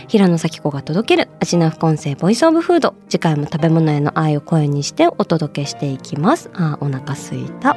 [0.06, 6.48] 平野咲子が届けるアジナ副音声ボイスオブフード次回も食べ物への愛を声にしてお届けしていきます。
[6.54, 7.76] あお腹すいた。